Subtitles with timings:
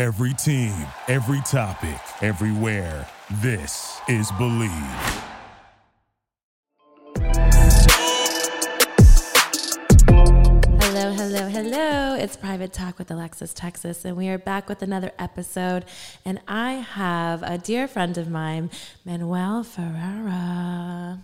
[0.00, 0.72] Every team,
[1.08, 3.06] every topic, everywhere.
[3.42, 4.70] This is Believe.
[10.80, 12.14] Hello, hello, hello.
[12.14, 15.84] It's Private Talk with Alexis Texas, and we are back with another episode.
[16.24, 18.70] And I have a dear friend of mine,
[19.04, 21.18] Manuel Ferrara.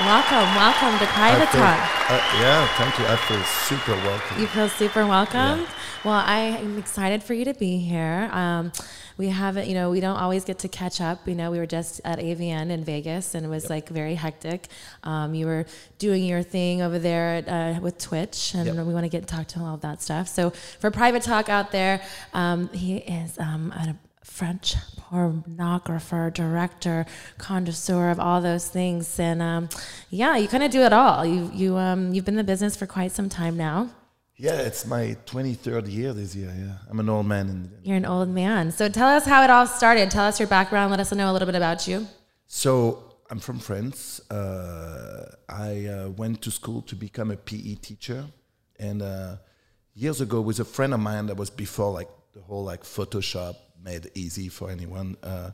[0.00, 2.10] Welcome, welcome to Private feel- Talk.
[2.10, 3.04] uh, yeah, thank you.
[3.06, 4.40] I feel super welcome.
[4.40, 5.60] You feel super welcome.
[5.60, 5.66] Yeah.
[6.04, 8.30] Well, I am excited for you to be here.
[8.32, 8.72] Um,
[9.18, 11.28] we haven't, you know, we don't always get to catch up.
[11.28, 14.68] You know, we were just at AVN in Vegas, and it was like very hectic.
[15.04, 15.66] Um, you were
[15.98, 18.86] doing your thing over there at, uh, with Twitch, and Yep.
[18.86, 20.28] we want to get to talk to all of that stuff.
[20.28, 22.00] So, for private talk out there,
[22.32, 27.06] um, he is um, a French pornographer, director,
[27.38, 29.68] connoisseur of all those things, and um,
[30.10, 31.24] yeah, you kind of do it all.
[31.24, 33.90] You you um, you've been in the business for quite some time now.
[34.36, 36.54] Yeah, it's my 23rd year this year.
[36.56, 37.48] Yeah, I'm an old man.
[37.48, 38.72] In, You're an old man.
[38.72, 40.10] So tell us how it all started.
[40.10, 40.90] Tell us your background.
[40.90, 42.06] Let us know a little bit about you.
[42.46, 44.20] so I'm from France.
[44.30, 48.24] Uh, I uh, went to school to become a PE teacher,
[48.78, 49.36] and uh,
[49.94, 53.56] years ago, with a friend of mine that was before like the whole like Photoshop
[53.82, 55.16] made easy for anyone.
[55.22, 55.50] Uh,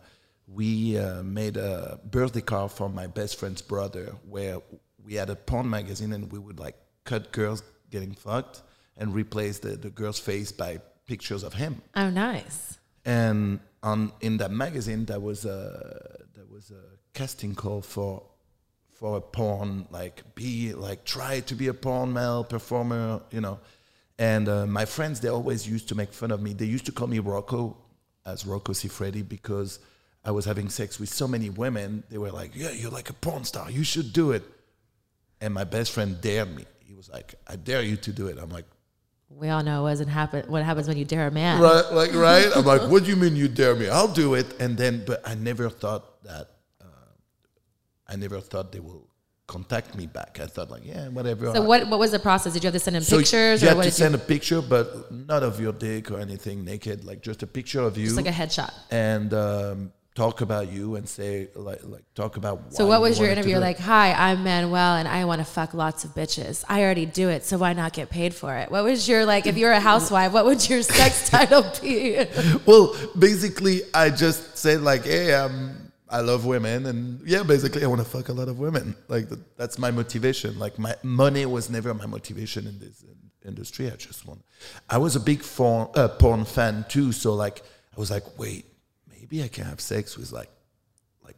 [0.47, 4.59] we uh, made a birthday card for my best friend's brother, where
[5.05, 8.63] we had a porn magazine, and we would like cut girls getting fucked
[8.97, 12.79] and replace the, the girl's face by pictures of him Oh, nice.
[13.05, 16.83] and on in that magazine there was a there was a
[17.15, 18.25] casting call for
[18.91, 23.61] for a porn like be like try to be a porn male performer you know
[24.19, 26.93] and uh, my friends they always used to make fun of me they used to
[26.93, 27.77] call me Rocco
[28.27, 29.79] as Rocco Siffredi because
[30.25, 33.15] I was having sex with so many women they were like yeah you're like a
[33.15, 33.71] porn star.
[33.71, 34.43] You should do it.
[35.41, 36.65] And my best friend dared me.
[36.81, 38.37] He was like I dare you to do it.
[38.39, 38.67] I'm like
[39.31, 40.45] We all know what doesn't happen.
[40.49, 41.61] What happens when you dare a man?
[41.61, 42.49] right like right?
[42.55, 43.89] I'm like what do you mean you dare me?
[43.89, 44.61] I'll do it.
[44.61, 47.13] And then but i never thought that uh,
[48.09, 49.07] i never thought they will
[49.47, 52.53] contact me back i thought like yeah whatever So what what was the process?
[52.55, 54.21] Did you have to send him So pictures, you or had to send you?
[54.21, 57.97] a picture but not of your dick or anything naked like just a picture of
[57.97, 58.73] you Just like a headshot.
[58.91, 63.19] and um, talk about you and say like like talk about So what you was
[63.21, 63.59] your interview?
[63.59, 66.65] Like, hi, I'm Manuel, and I want to fuck lots of bitches.
[66.69, 68.71] I already do it, so why not get paid for it?
[68.71, 69.47] What was your like?
[69.47, 72.25] If you're a housewife, what would your sex title be?
[72.67, 77.87] well, basically, I just said like, "Hey, um, I love women," and yeah, basically, I
[77.87, 78.95] want to fuck a lot of women.
[79.09, 80.59] Like th- that's my motivation.
[80.59, 83.91] Like my money was never my motivation in this in- industry.
[83.91, 84.45] I just want.
[84.89, 87.63] I was a big porn, uh, porn fan too, so like
[87.97, 88.67] I was like, wait,
[89.09, 90.51] maybe I can have sex with like
[91.25, 91.37] like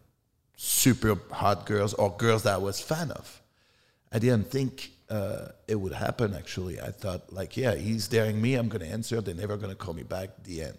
[0.57, 3.43] super hot girls or girls that I was fan of.
[4.13, 6.35] I didn't think uh, it would happen.
[6.35, 8.55] Actually, I thought like, yeah, he's daring me.
[8.55, 9.21] I'm gonna answer.
[9.21, 10.45] They're never gonna call me back.
[10.45, 10.79] The end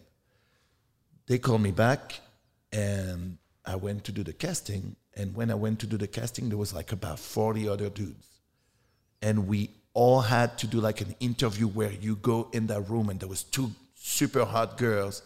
[1.29, 2.19] they called me back
[2.73, 3.37] and
[3.69, 4.95] I went to do the casting.
[5.15, 8.27] And when I went to do the casting, there was like about 40 other dudes.
[9.21, 13.09] And we all had to do like an interview where you go in that room
[13.09, 15.21] and there was two super hot girls.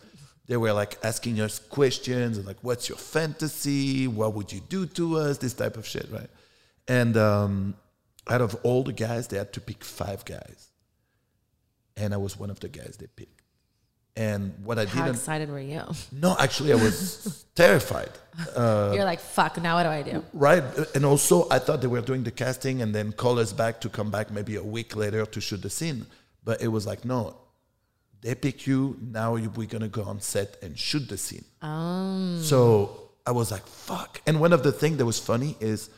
[0.47, 4.09] They were like asking us questions and like, what's your fantasy?
[4.09, 5.37] What would you do to us?
[5.37, 6.29] This type of shit, right?
[6.89, 7.75] And um,
[8.27, 10.67] out of all the guys, they had to pick five guys.
[11.95, 13.42] And I was one of the guys they picked.
[14.15, 15.81] And what I How didn't excited were you?
[16.11, 18.11] no, actually, I was terrified.
[18.55, 19.59] Uh, You're like, fuck.
[19.61, 20.23] Now what do I do?
[20.33, 20.63] Right.
[20.93, 23.89] And also, I thought they were doing the casting and then call us back to
[23.89, 26.05] come back maybe a week later to shoot the scene.
[26.43, 27.37] But it was like, no,
[28.21, 28.97] they pick you.
[29.01, 31.45] Now we're going to go on set and shoot the scene.
[31.63, 32.39] Oh.
[32.41, 34.21] So I was like, fuck.
[34.27, 35.89] And one of the things that was funny is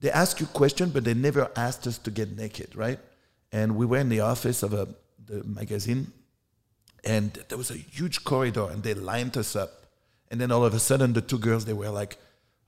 [0.00, 2.98] they ask you question, but they never asked us to get naked, right?
[3.52, 4.88] And we were in the office of a,
[5.24, 6.12] the magazine
[7.04, 9.86] and there was a huge corridor and they lined us up.
[10.30, 12.18] And then all of a sudden the two girls they were like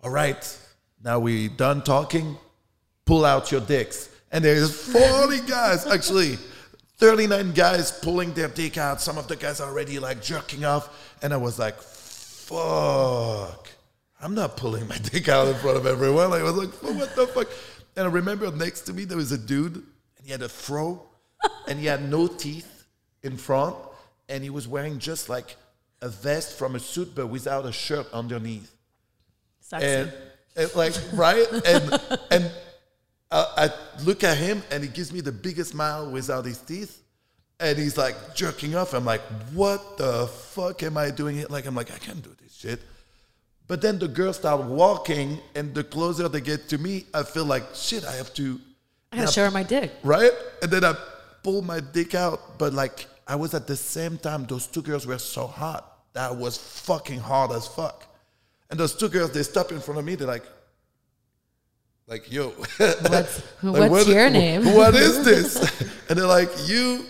[0.02, 0.58] all right
[1.04, 2.36] now we done talking.
[3.04, 4.08] Pull out your dicks.
[4.30, 6.38] And there's 40 guys actually.
[6.96, 9.00] 39 guys pulling their dick out.
[9.00, 11.16] Some of the guys are already like jerking off.
[11.22, 13.68] And i was like fuck.
[14.20, 16.32] I'm not pulling my dick out in front of everyone.
[16.32, 17.48] I was like what the fuck?
[17.96, 21.02] And i remember next to me there was a dude and he had a fro
[21.68, 22.86] and he had no teeth
[23.22, 23.76] in front
[24.32, 25.56] and he was wearing just like
[26.00, 28.74] a vest from a suit but without a shirt underneath
[29.60, 29.86] Sexy.
[29.86, 30.12] and,
[30.56, 32.00] and like right and
[32.30, 32.50] and
[33.30, 33.70] I, I
[34.04, 37.02] look at him and he gives me the biggest smile without his teeth
[37.60, 41.66] and he's like jerking off i'm like what the fuck am i doing here like
[41.66, 42.80] i'm like i can't do this shit
[43.68, 47.44] but then the girls start walking and the closer they get to me i feel
[47.44, 48.58] like shit i have to
[49.12, 49.92] I gotta show her my dick.
[50.02, 50.30] right?
[50.62, 50.94] And then I
[51.42, 55.06] pull my dick out, but like I was at the same time, those two girls
[55.06, 58.06] were so hot that was fucking hard as fuck.
[58.70, 60.44] And those two girls, they stop in front of me, they're like,
[62.06, 62.48] like, yo,
[62.78, 64.64] What's, like, what's what- your name?
[64.74, 65.56] What is this?
[66.08, 67.06] and they're like, you,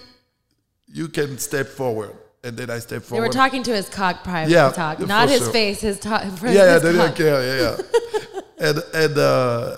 [0.86, 2.14] you can step forward.
[2.44, 3.22] And then I step forward.
[3.22, 5.52] They were talking to his cock private Yeah, talk, not his sure.
[5.52, 6.24] face, his talk.
[6.42, 7.40] yeah, yeah, they didn't care.
[7.40, 8.40] Yeah, yeah.
[8.58, 9.76] and and uh,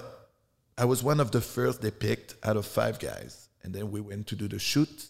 [0.78, 4.00] I was one of the first they picked out of five guys, and then we
[4.00, 5.08] went to do the shoot.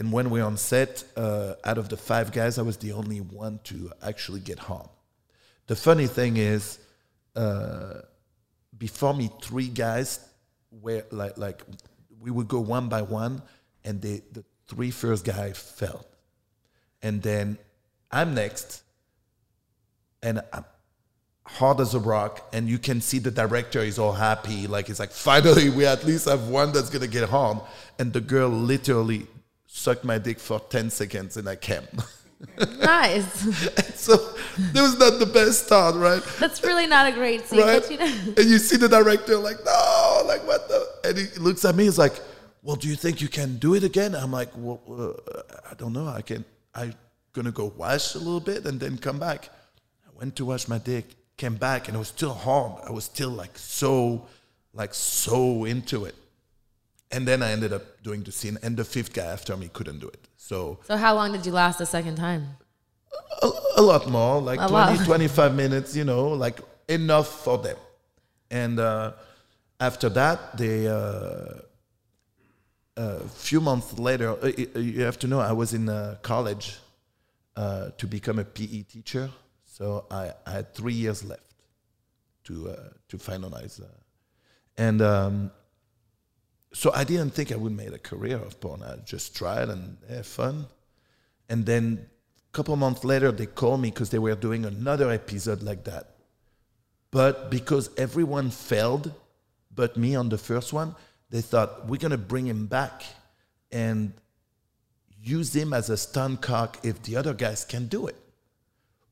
[0.00, 2.92] And when we were on set, uh, out of the five guys, I was the
[2.92, 4.88] only one to actually get home.
[5.66, 6.78] The funny thing is,
[7.36, 8.00] uh,
[8.78, 10.20] before me, three guys
[10.70, 11.62] were like like
[12.18, 13.42] we would go one by one,
[13.84, 16.06] and they, the three first guy fell,
[17.02, 17.58] and then
[18.10, 18.82] I'm next,
[20.22, 20.64] and I'm
[21.44, 24.98] hard as a rock, and you can see the director is all happy, like it's
[24.98, 27.58] like finally we at least have one that's gonna get hard,
[27.98, 29.26] and the girl literally
[29.72, 31.86] sucked my dick for ten seconds, and I came.
[32.80, 33.26] Nice.
[34.00, 34.16] so
[34.72, 36.22] that was not the best start, right?
[36.38, 37.60] That's really not a great scene.
[37.60, 37.82] right?
[37.82, 38.06] But you know,
[38.38, 40.88] And you see the director like, no, like what the?
[41.04, 42.18] And he looks at me, he's like,
[42.62, 44.14] well, do you think you can do it again?
[44.14, 46.08] I'm like, well, uh, I don't know.
[46.08, 46.46] I can.
[46.74, 46.94] I
[47.34, 49.50] gonna go wash a little bit and then come back.
[50.06, 51.04] I went to wash my dick,
[51.36, 52.80] came back, and it was still hard.
[52.88, 54.26] I was still like so,
[54.72, 56.14] like so into it.
[57.12, 59.98] And then I ended up doing the scene, and the fifth guy after me couldn't
[59.98, 60.28] do it.
[60.36, 62.56] So so how long did you last the second time?
[63.42, 65.04] a, a lot more, like A 20, lot.
[65.04, 67.76] 25 minutes, you know, like enough for them.
[68.50, 69.12] And uh,
[69.78, 71.60] after that, they, uh,
[72.96, 74.46] a few months later, uh,
[74.78, 76.78] you have to know, I was in uh, college
[77.56, 79.30] uh, to become a PE teacher.
[79.64, 81.54] So I, I had three years left
[82.44, 82.76] to, uh,
[83.08, 83.80] to finalize.
[83.80, 83.86] Uh,
[84.76, 85.50] and um,
[86.72, 88.82] so I didn't think I would make a career of porn.
[88.82, 90.66] I just tried and have fun.
[91.48, 92.06] And then
[92.48, 96.14] a couple months later, they called me because they were doing another episode like that.
[97.10, 99.12] But because everyone failed,
[99.74, 100.94] but me on the first one,
[101.30, 103.02] they thought we're gonna bring him back
[103.72, 104.12] and
[105.22, 108.16] use him as a stunt cock if the other guys can do it,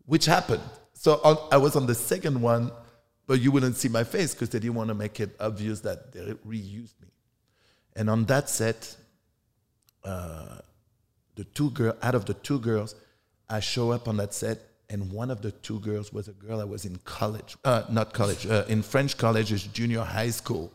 [0.06, 0.62] which happened.
[0.94, 2.70] So on, I was on the second one,
[3.26, 6.12] but you wouldn't see my face because they didn't want to make it obvious that
[6.12, 7.08] they reused me.
[7.96, 8.96] And on that set,
[10.05, 10.58] uh,
[11.37, 12.94] the two girl out of the two girls,
[13.49, 14.58] I show up on that set,
[14.90, 18.12] and one of the two girls was a girl I was in college, uh, not
[18.12, 20.73] college, uh, in French college, is junior high school.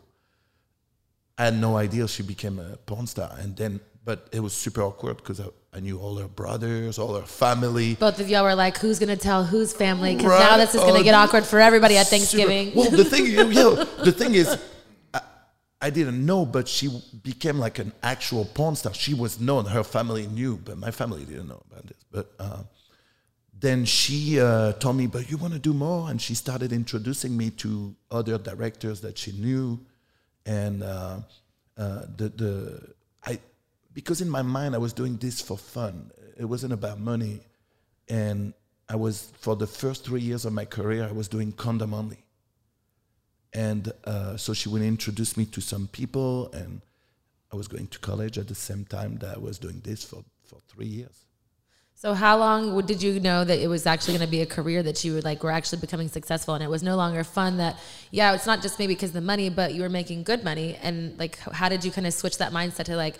[1.37, 4.81] I had no idea she became a porn star, and then, but it was super
[4.83, 7.95] awkward because I, I knew all her brothers, all her family.
[7.95, 10.39] Both of y'all were like, "Who's gonna tell whose family?" Because Right.
[10.51, 12.71] now this is gonna Oh, get awkward for everybody at Super- Thanksgiving.
[12.75, 14.55] Well, the thing, you know, the thing is,
[15.85, 16.89] I, didn't know, but she
[17.23, 18.93] became like an actual porn star.
[18.93, 19.65] She was known.
[19.65, 22.03] Her family knew, but my family didn't know about this.
[22.11, 22.63] But uh,
[23.59, 27.35] then she uh, told me, "But you want to do more?" And she started introducing
[27.37, 29.79] me to other directors that she knew,
[30.45, 31.19] and uh,
[31.77, 32.93] uh, the the
[33.25, 33.39] I
[33.93, 36.11] because in my mind I was doing this for fun.
[36.37, 37.41] It wasn't about money,
[38.09, 38.53] and
[38.89, 42.25] I was for the first three years of my career I was doing condom only,
[43.53, 46.81] and uh, so she would introduce me to some people, and
[47.51, 50.23] I was going to college at the same time that I was doing this for
[50.43, 51.25] for three years.
[51.95, 54.83] So how long did you know that it was actually going to be a career
[54.83, 57.79] that you would like were actually becoming successful and it was no longer fun that
[58.11, 60.75] yeah it's not just maybe because of the money but you were making good money
[60.83, 63.15] and like how did you kind of switch that mindset to like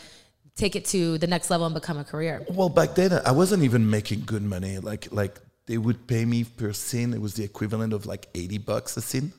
[0.58, 3.64] take it to the next level and become a career Well, back then I wasn't
[3.64, 4.80] even making good money.
[4.80, 7.14] Like like they would pay me per scene.
[7.14, 9.32] It was the equivalent of like eighty bucks a scene.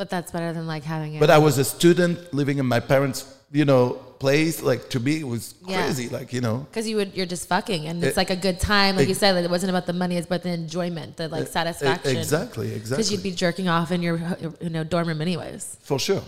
[0.00, 2.80] But that's better than like having it But I was a student living in my
[2.92, 3.20] parents'
[3.52, 3.82] you know
[4.24, 4.56] place.
[4.70, 5.76] Like to me, it was Yeah.
[5.76, 6.06] crazy.
[6.16, 6.56] Like you know.
[6.70, 9.18] because you would you're just fucking and it's It- like a good time like you
[9.22, 12.18] said like, it wasn't about the money it's about the enjoyment the like satisfaction E,
[12.24, 14.16] Exactly, because you'd be jerking off in your
[14.64, 16.24] you know dorm room anyways For sure,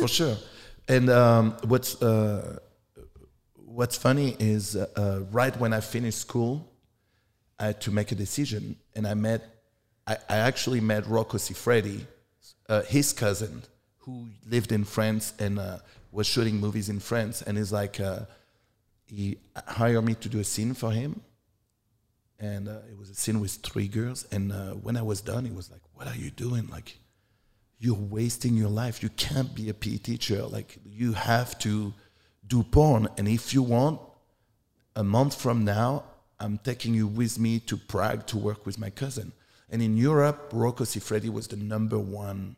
[0.00, 0.36] for sure.
[0.94, 2.58] And um, what's uh,
[3.78, 6.52] what's funny is uh, uh, right when I finished school,
[7.62, 8.62] I had to make a decision,
[8.96, 9.40] and I met,
[10.12, 11.98] I, I actually met Rocco Siffredi,
[12.68, 13.62] uh, his cousin,
[13.98, 15.78] who lived in France and uh,
[16.12, 18.20] was shooting movies in France, and he's like, uh,
[19.06, 21.20] he hired me to do a scene for him,
[22.38, 25.44] and uh, it was a scene with three girls, and uh, when I was done,
[25.44, 26.68] he was like, "What are you doing?
[26.68, 26.98] Like."
[27.78, 29.02] you're wasting your life.
[29.02, 30.42] You can't be a PE teacher.
[30.42, 31.92] Like you have to
[32.46, 33.08] do porn.
[33.18, 34.00] And if you want,
[34.94, 36.04] a month from now,
[36.40, 39.32] I'm taking you with me to Prague to work with my cousin.
[39.68, 42.56] And in Europe, Rocco Siffredi was the number one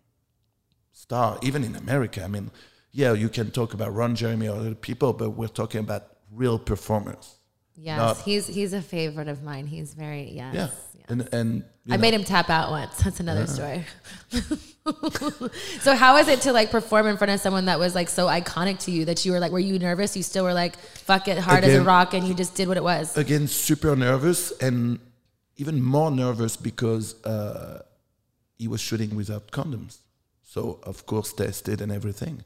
[0.93, 2.23] star, even in America.
[2.23, 2.51] I mean,
[2.93, 6.59] yeah, you can talk about Ron Jeremy or other people, but we're talking about real
[6.59, 7.39] performers.
[7.81, 9.67] Yes, Not- he's he's a favorite of mine.
[9.69, 10.55] He's very yes.
[10.55, 11.07] Yeah, yes.
[11.09, 12.97] and and I know, made him tap out once.
[13.05, 13.85] That's another story.
[15.81, 18.27] so how is it to like perform in front of someone that was like so
[18.27, 20.17] iconic to you that you were like, were you nervous?
[20.17, 22.77] You still were like, fuck it, hard as a rock, and you just did what
[22.77, 23.17] it was.
[23.17, 24.99] again super nervous and
[25.59, 27.83] even more nervous because uh,
[28.57, 29.99] he was shooting without condoms.
[30.45, 32.43] So of course tested and everything.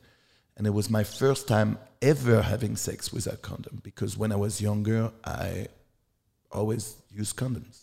[0.56, 4.60] And it was my first time ever having sex without condom because when I was
[4.60, 5.68] younger I
[6.50, 7.81] always used condoms.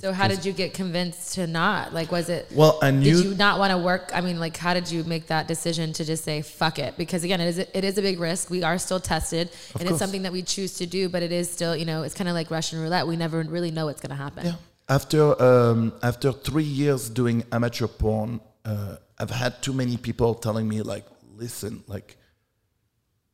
[0.00, 1.92] So how did you get convinced to not?
[1.92, 2.46] Like, was it?
[2.54, 4.10] Well, I knew Did you not want to work?
[4.14, 6.96] I mean, like, how did you make that decision to just say fuck it?
[6.96, 8.50] Because again, it is it is a big risk.
[8.50, 11.08] We are still tested, and it's something that we choose to do.
[11.08, 13.06] But it is still, you know, it's kind of like Russian roulette.
[13.06, 14.46] We never really know what's going to happen.
[14.46, 14.54] Yeah.
[14.88, 20.68] After um, after three years doing amateur porn, uh, I've had too many people telling
[20.68, 21.04] me like,
[21.36, 22.16] "Listen, like,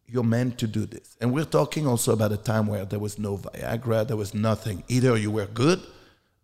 [0.06, 3.18] you're meant to do this." And we're talking also about a time where there was
[3.18, 4.82] no Viagra, there was nothing.
[4.88, 5.80] Either you were good,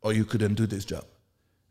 [0.03, 1.05] or you couldn't do this job.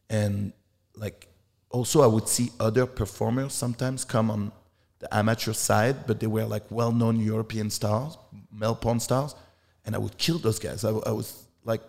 [0.09, 0.53] And
[0.95, 1.27] like,
[1.69, 4.51] also I would see other performers sometimes come on
[4.99, 8.17] the amateur side, but they were like well-known European stars,
[8.51, 9.35] male porn stars,
[9.85, 10.83] and I would kill those guys.
[10.83, 11.81] I, I was like,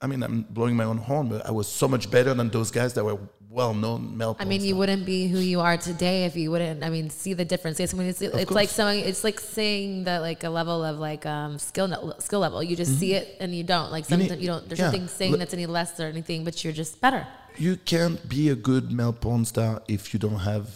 [0.00, 2.70] I mean, I'm blowing my own horn, but I was so much better than those
[2.70, 3.18] guys that were
[3.54, 4.36] well-known male.
[4.40, 6.82] I mean, you wouldn't be who you are today if you wouldn't.
[6.82, 7.78] I mean, see the difference.
[7.78, 10.98] It's, I mean, it's, it's like saying it's like saying that like a level of
[10.98, 12.62] like um, skill skill level.
[12.62, 14.20] You just see it and you don't like Mm-hmm.
[14.20, 14.40] something.
[14.40, 14.68] You don't.
[14.68, 14.86] There's yeah.
[14.90, 17.22] nothing saying that's any less or anything, but you're just better.
[17.56, 20.66] you can't be a good male porn star if you don't have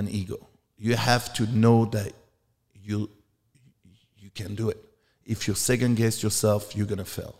[0.00, 0.38] an ego.
[0.78, 2.12] You have to know that
[2.88, 3.10] you
[4.16, 4.78] you can do it.
[5.24, 7.34] If you second guess yourself, you're gonna fail.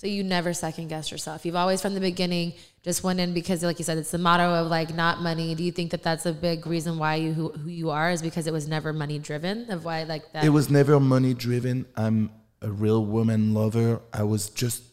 [0.00, 1.44] So you never second guess yourself.
[1.44, 4.54] You've always from the beginning just went in because, like you said, it's the motto
[4.54, 5.54] of like not money.
[5.54, 8.22] Do you think that that's a big reason why you who, who you are is
[8.22, 9.70] because it was never money driven?
[9.70, 10.42] Of why like that?
[10.42, 11.84] It was never money driven.
[11.96, 12.30] I'm
[12.62, 14.00] a real woman lover.
[14.10, 14.84] I was just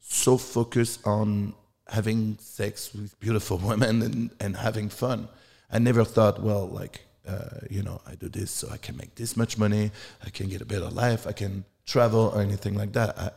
[0.00, 1.54] so focused on
[1.86, 5.28] having sex with beautiful women and, and having fun.
[5.70, 9.14] I never thought, well, like, uh, you know, I do this so I can make
[9.14, 9.92] this much money,
[10.26, 13.16] I can get a better life, I can travel or anything like that.
[13.16, 13.30] I,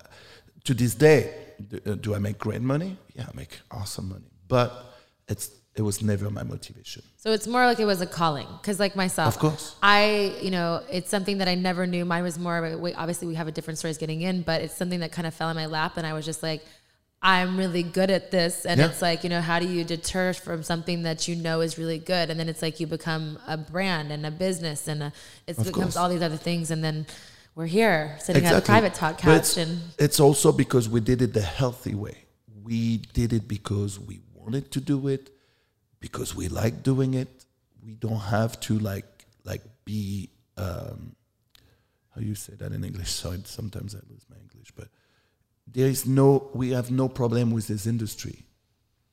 [0.66, 1.34] to this day,
[1.68, 2.98] do, uh, do I make great money?
[3.16, 4.30] Yeah, I make awesome money.
[4.48, 4.72] But
[5.28, 7.02] it's it was never my motivation.
[7.18, 9.76] So it's more like it was a calling, because like myself, Of course.
[9.82, 12.04] I you know it's something that I never knew.
[12.06, 14.62] Mine was more of a we- obviously we have a different stories getting in, but
[14.62, 16.62] it's something that kind of fell in my lap, and I was just like,
[17.22, 18.88] I'm really good at this, and Yeah.
[18.88, 22.00] it's like you know how do you deter from something that you know is really
[22.00, 25.14] good, and then it's like you become a brand and a business, and a,
[25.48, 25.96] it becomes course.
[25.96, 27.06] all these other things, and then
[27.56, 31.22] we're here sitting at a private talk couch, it's, and it's also because we did
[31.22, 32.18] it the healthy way.
[32.64, 35.30] We did it because we wanted to do it,
[36.00, 37.46] because we like doing it.
[37.84, 41.16] We don't have to like like be um,
[42.14, 43.10] how you say that in English.
[43.10, 44.88] Sorry, sometimes I lose my English, but
[45.68, 48.46] there is no we have no problem with this industry.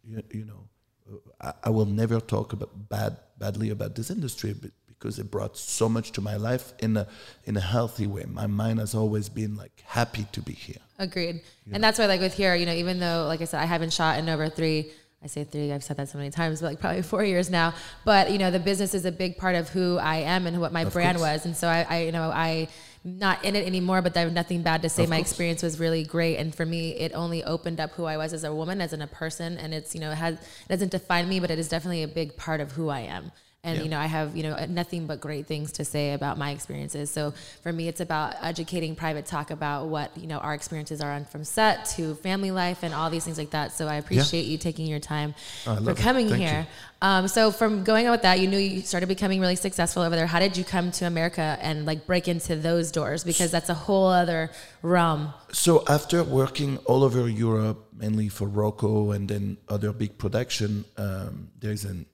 [0.05, 4.71] You, you know, I, I will never talk about bad badly about this industry, but
[4.99, 7.07] because it brought so much to my life in a
[7.45, 8.25] in a healthy way.
[8.27, 10.83] My mind has always been like happy to be here.
[10.99, 11.41] Agreed.
[11.73, 13.93] And that's why, like with here, you know, even though, like I said, I haven't
[13.93, 14.91] shot in over three.
[15.23, 15.73] I say three.
[15.73, 17.75] I've said that so many times, but like probably four years now.
[18.05, 20.73] But you know, the business is a big part of who I am and what
[20.73, 21.31] my brand course.
[21.31, 21.47] was.
[21.47, 22.69] And so I, I, you know, I
[23.05, 24.03] not in it anymore.
[24.03, 25.05] But I have nothing bad to say.
[25.05, 25.31] Of my course.
[25.31, 28.45] experience was really great, and for me, it only opened up who I was as
[28.45, 29.59] a woman, as in a person.
[29.59, 32.09] And it's you know, it has it doesn't define me, but it is definitely a
[32.09, 33.31] big part of who I am.
[33.65, 36.53] And you know, I have you know nothing but great things to say about my
[36.53, 37.11] experiences.
[37.11, 41.11] So for me, it's about educating private talk about what you know our experiences are
[41.11, 43.73] on from set to family life and all these things like that.
[43.73, 45.35] So I appreciate you taking your time
[45.67, 46.69] Oh, for coming here.
[47.03, 50.15] Um, so from going on with that, you knew you started becoming really successful over
[50.15, 50.27] there.
[50.27, 53.25] How did you come to America and like break into those doors?
[53.25, 54.51] Because that's a whole other
[54.83, 55.33] realm.
[55.53, 61.51] So after working all over Europe, mainly for Rocco and then other big production, um,
[61.59, 62.05] there's a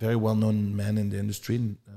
[0.00, 1.92] very well-known man in the industry uh,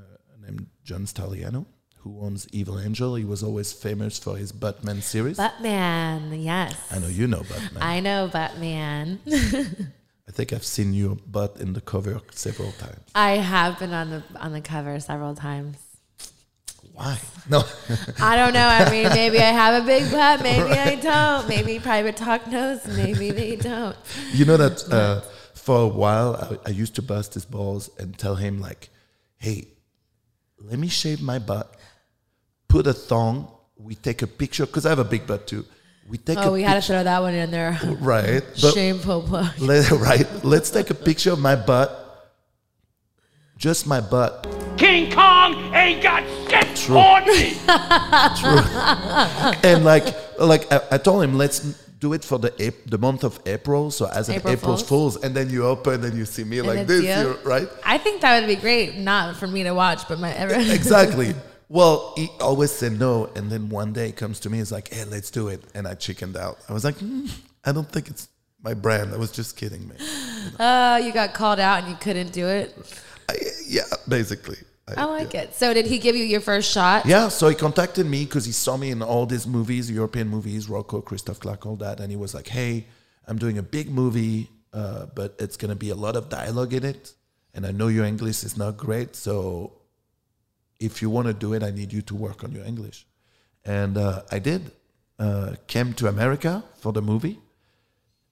[0.46, 1.66] named John Stagliano,
[2.00, 3.16] who owns Evil Angel.
[3.16, 5.38] He was always famous for his Buttman series.
[5.38, 6.76] Buttman, yes.
[6.92, 7.82] I know you know Buttman.
[7.82, 9.20] I know Buttman.
[10.28, 13.00] I think I've seen your butt in the cover several times.
[13.16, 15.78] I have been on the on the cover several times.
[16.94, 17.18] Why?
[17.50, 17.64] No.
[18.20, 18.66] I don't know.
[18.68, 20.42] I mean, maybe I have a big butt.
[20.42, 21.48] Maybe I don't.
[21.50, 22.86] Maybe private talk knows.
[22.88, 23.96] Maybe they don't.
[24.32, 25.22] you know that uh,
[25.64, 28.90] for a while I, I used to bust his balls and tell him like,
[29.38, 29.68] "Hey,
[30.60, 31.76] let me shave my butt,
[32.68, 35.66] put a thong, we take a picture because I have a big butt too.
[36.08, 37.80] We take oh, a Oh, we had to picture, throw that one in there.
[38.00, 39.52] right, but Shameful plug.
[39.60, 40.28] let, right.
[40.44, 42.32] Let's take a picture of my butt,
[43.58, 46.24] just my butt, King Kong ain't got
[46.78, 47.52] shit on me.
[48.40, 49.70] True.
[49.70, 50.06] and like
[50.40, 53.90] like I, I told him let's do it for the Ap- the month of April,
[53.90, 54.90] so as an April April Fools.
[54.90, 57.38] Fools, and then you open and you see me like this, you.
[57.46, 57.70] right?
[57.86, 60.70] I think that would be great, not for me to watch, but my everyone.
[60.80, 61.34] exactly.
[61.70, 65.06] Well, he always said no, and then one day comes to me, he's like, "Hey,
[65.06, 66.60] let's do it," and I chickened out.
[66.68, 67.28] I was like, "Hmm,
[67.64, 68.28] "I don't think it's
[68.62, 69.98] my brand." I was just kidding, man.
[70.60, 72.78] Uh, you got called out and you couldn't do it.
[73.30, 74.58] I, yeah, basically.
[74.88, 75.54] I like it.
[75.56, 77.06] So did he give you your first shot?
[77.06, 80.68] Yeah, so he contacted me because he saw me in all these movies, European movies,
[80.68, 82.88] Rocco, Christoph Clark, all that, and he was like, "Hey,
[83.28, 86.84] I'm doing a big movie, uh, but it's gonna be a lot of dialogue in
[86.84, 87.14] it,
[87.54, 89.72] and I know your English is not great, so
[90.80, 93.08] if you want to do it, I need you to work on your English."
[93.64, 94.72] And uh, I did.
[95.18, 97.40] Uh, came to America for the movie,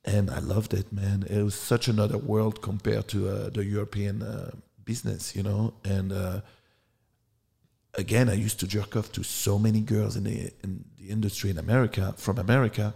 [0.04, 1.24] and I loved it, man.
[1.30, 4.52] It was such another world compared to uh, the European uh,
[4.92, 6.12] business, you know, and.
[6.12, 6.42] Uh,
[7.94, 11.50] again, I used to jerk off to so many girls in the in the industry
[11.50, 12.94] in America from America.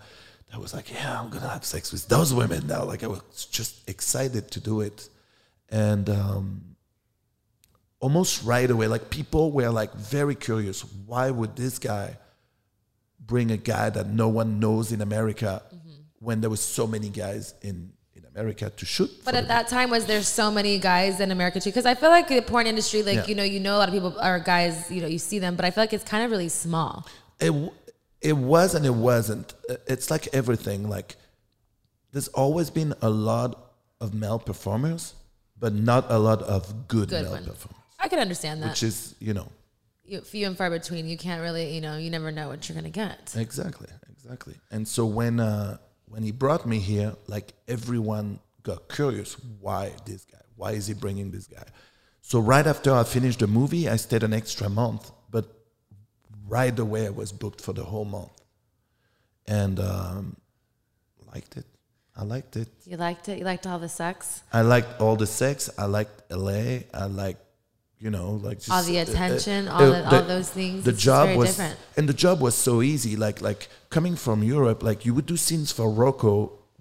[0.53, 2.83] I was like, yeah, I'm gonna have sex with those women now.
[2.91, 5.09] Like I was just excited to do it,
[5.69, 6.75] and um,
[7.99, 10.77] almost right away, like people were like very curious.
[11.05, 12.17] Why would this guy
[13.19, 15.61] bring a guy that no one knows in America
[16.19, 17.91] when there was so many guys in
[18.35, 19.09] America to shoot?
[19.23, 21.69] But at that time, was there so many guys in America too?
[21.69, 23.25] Because I feel like the porn industry, like Yeah.
[23.27, 24.91] you know, you know a lot of people are guys.
[24.91, 27.07] You know, you see them, but I feel like it's kind of really small.
[27.39, 27.53] it
[28.21, 29.53] it was and it wasn't.
[29.87, 30.89] It's like everything.
[30.89, 31.15] Like
[32.11, 35.13] there's always been a lot of male performers,
[35.59, 38.69] but not a lot of good, Good male performers, I can understand that.
[38.69, 39.47] which is you know
[40.05, 41.07] You- few and far between.
[41.07, 43.33] You can't really, you know, you never know what you're gonna get.
[43.35, 44.55] exactly exactly.
[44.71, 45.77] And so when uh,
[46.07, 49.35] when he brought me here, like everyone got curious.
[49.59, 50.39] Why this guy?
[50.55, 51.65] Why is he bringing this guy?
[52.21, 55.45] So right after I finished the movie, I stayed an extra month, but
[56.47, 58.31] right away I was booked for the whole month,
[59.47, 60.35] and um,
[61.35, 61.65] liked it.
[62.17, 62.69] I liked it.
[62.85, 63.37] You liked it.
[63.39, 64.41] You liked all the sex.
[64.53, 65.69] I liked all the sex.
[65.77, 66.79] I liked LA.
[66.93, 67.44] I liked,
[68.05, 70.77] you know, like just, All the uh, uh, attention, uh, all the- all those things.
[70.87, 71.75] The It's job very was, different.
[71.97, 73.13] and the job was so easy.
[73.25, 73.61] Like like
[73.95, 76.33] coming from Europe, like you would do scenes for Rocco,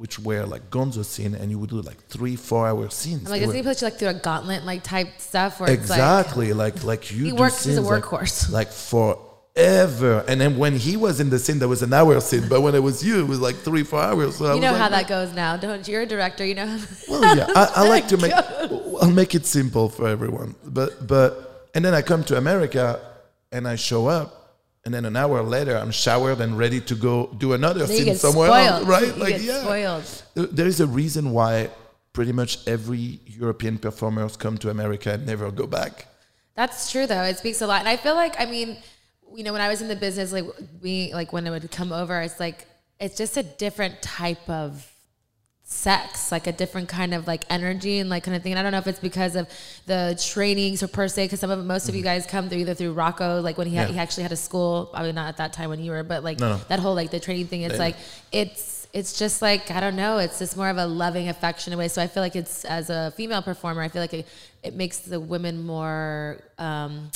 [0.03, 3.25] which were like Gonzo scene, and you would do like three, four hour scenes.
[3.25, 5.89] I'm like, he were- put you like through a gauntlet like type stuff where it's
[5.89, 7.25] like exactly like like you.
[7.25, 8.37] He do works- he's a scenes, like- workhorse.
[8.59, 8.71] Like
[9.57, 12.61] forever, and then when he was in the scene, there was an hour scene, but
[12.61, 14.37] when it was you, it was like three, four hours.
[14.37, 15.93] So I you was know like, how that goes now, don't you?
[15.95, 16.67] You're a director, you know.
[16.67, 18.33] How Well, yeah, I, I like to make.
[19.05, 20.55] I'll make it simple for everyone.
[20.65, 23.01] But but and then I come to America
[23.53, 24.29] and I show up,
[24.85, 28.49] and then an hour later I'm showered and ready to go do another scene somewhere
[28.49, 28.67] spoiled.
[28.69, 29.07] else, right?
[29.09, 30.05] You like yeah, spoiled.
[30.35, 31.71] There- there is a reason why
[32.13, 36.07] pretty much every European performers come to America and never go back.
[36.55, 37.23] That's true though.
[37.25, 37.81] It speaks a lot.
[37.81, 38.77] And I feel like I mean,
[39.35, 40.45] you know, when I was in the business, like
[40.81, 42.67] we like when it would come over, it's like
[43.01, 44.89] it's just a different type of
[45.67, 48.53] sex, like a different kind of like energy and like kind of thing.
[48.53, 49.49] And I don't know if it's because of
[49.87, 52.75] the trainings or per se, because some of most of you guys come through either
[52.75, 53.95] through Rocco, like when he had, Mm-hmm.
[53.95, 54.87] He actually had a school.
[54.93, 57.21] probably not at that time when you were, but like No, that whole like the
[57.21, 57.63] training thing.
[57.63, 57.79] It's Yeah.
[57.81, 57.97] like
[58.31, 60.19] it's it's just like I don't know.
[60.19, 61.89] It's just more of a loving, affectionate way.
[61.89, 64.27] So I feel like it's as a female performer, I feel like it,
[64.63, 66.39] it makes the women more.
[66.59, 67.11] Um,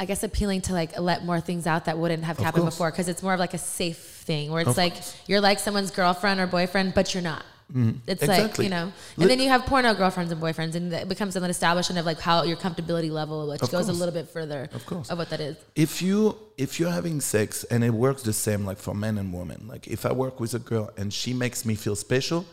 [0.00, 2.74] I guess appealing to like let more things out that wouldn't have happened course.
[2.74, 5.16] before because it's more of like a safe thing where it's Of like course.
[5.28, 7.44] you're like someone's girlfriend or boyfriend, but you're not.
[7.72, 7.98] Mm-hmm.
[8.12, 8.86] It's like you know,
[9.20, 12.18] and then you have porno girlfriends and boyfriends, and it becomes an establishment of like
[12.18, 15.08] how your comfortability level, which Of goes a little bit further Of course.
[15.10, 15.56] of what that is.
[15.76, 19.28] if you if you're having sex and it works the same like for men and
[19.40, 22.44] women like if i work with a girl and she makes me feel special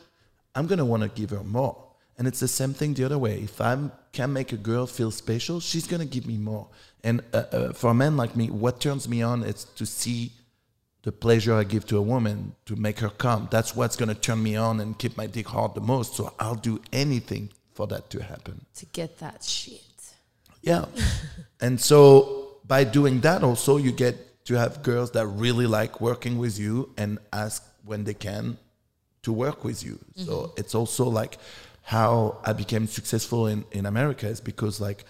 [0.56, 1.76] i'm gonna want to give her more
[2.18, 3.76] and it's the same thing the other way if i
[4.18, 6.66] can make a girl feel special she's gonna give me more
[7.08, 10.22] and uh, uh, for a man like me what turns me on is to see
[11.08, 12.38] the pleasure i give to a woman
[12.70, 15.72] to make her come that's what's gonna turn me on and keep my dick hard
[15.80, 20.02] the most so i'll do anything for that to happen To get that shit.
[20.62, 20.86] yeah.
[21.66, 21.98] and so
[22.68, 24.16] by doing that, also, you get
[24.46, 28.58] to have girls that really like working with you and ask when they can
[29.24, 30.00] to work with you.
[30.16, 31.38] So it's also like
[31.84, 35.06] how I became successful in, in America is because like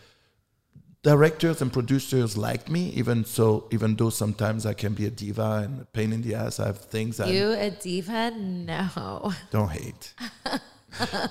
[1.03, 5.63] directors and producers like me, even so, even though sometimes I can be a diva
[5.63, 6.59] and a pain in the ass.
[6.59, 8.31] I have things I You a diva?
[8.31, 9.33] No.
[9.51, 10.13] don't hate.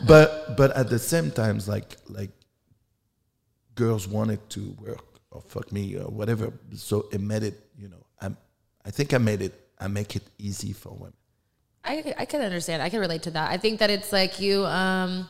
[0.06, 2.30] but but at the same times, like like
[3.74, 7.60] girls wanted to work or fuck me or whatever, so it made it.
[7.78, 8.36] You know, I'm.
[8.84, 9.54] I think I made it.
[9.78, 11.12] I make it easy for women.
[11.84, 12.82] I I can understand.
[12.82, 13.50] I can relate to that.
[13.50, 15.28] I think that it's like you um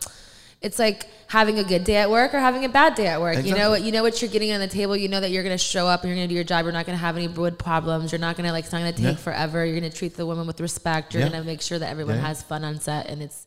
[0.66, 0.98] it's like
[1.29, 3.44] having a good day at work or having a bad day at work.
[3.44, 4.96] You know what you know what you're getting on the table.
[4.96, 6.64] You know that you're going to show up and you're going to do your job.
[6.64, 8.11] You're not going to have any wood problems.
[8.12, 9.24] You're not going to like it's not going to take Yeah.
[9.29, 9.64] forever.
[9.64, 11.14] You're going to treat the woman with respect.
[11.14, 11.29] You're Yeah.
[11.31, 12.26] going to make sure that everyone Yeah.
[12.29, 13.46] has fun on set and it's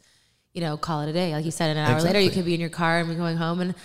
[0.54, 1.32] you know, call it a day.
[1.32, 3.38] Like you said, an hour later, you could be in your car and be going
[3.38, 3.76] home and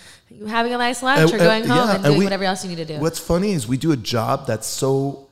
[0.49, 2.63] having a nice lunch Uh, or uh, going home yeah, and doing we- whatever else
[2.63, 2.97] you need to do.
[2.99, 5.29] What's funny is we do a job that's so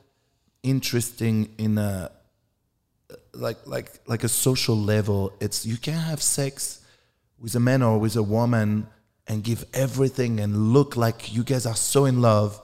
[0.62, 2.10] interesting in a
[3.32, 5.32] like like like a social level.
[5.40, 6.80] It's you can't have sex
[7.44, 8.86] with a man or with a woman
[9.26, 12.58] and give everything and look like you guys are so in love.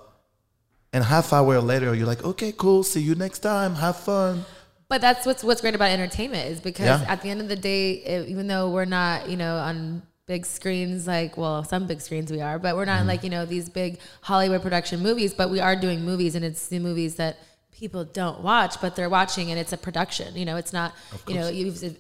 [0.95, 2.83] And half hour later, you're like, okay, cool.
[2.83, 3.75] See you next time.
[3.75, 4.47] Have fun.
[4.89, 7.13] But that's what's what's great about entertainment is because Yeah.
[7.13, 10.47] at the end of the day, it, even though we're not, you know, on big
[10.47, 13.09] screens like well, some big screens we are, but we're not mm-hmm.
[13.09, 15.35] like you know these big Hollywood production movies.
[15.35, 17.39] But we are doing movies, and it's the movies that
[17.81, 20.37] people don't watch, but they're watching, and it's a production.
[20.37, 20.93] You know, it's not.
[21.27, 21.51] You know,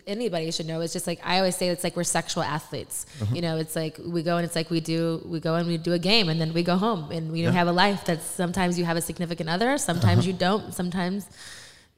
[0.06, 0.80] anybody should know.
[0.82, 3.06] It's just like I always say, it's like we're sexual athletes.
[3.18, 3.34] Mm-hmm.
[3.36, 5.78] You know, it's like we go and it's like we do we go and we
[5.78, 8.04] do a game, and then we go home, and we have a life.
[8.04, 10.28] that sometimes you have a significant other, sometimes Uh-huh.
[10.28, 11.26] you don't, sometimes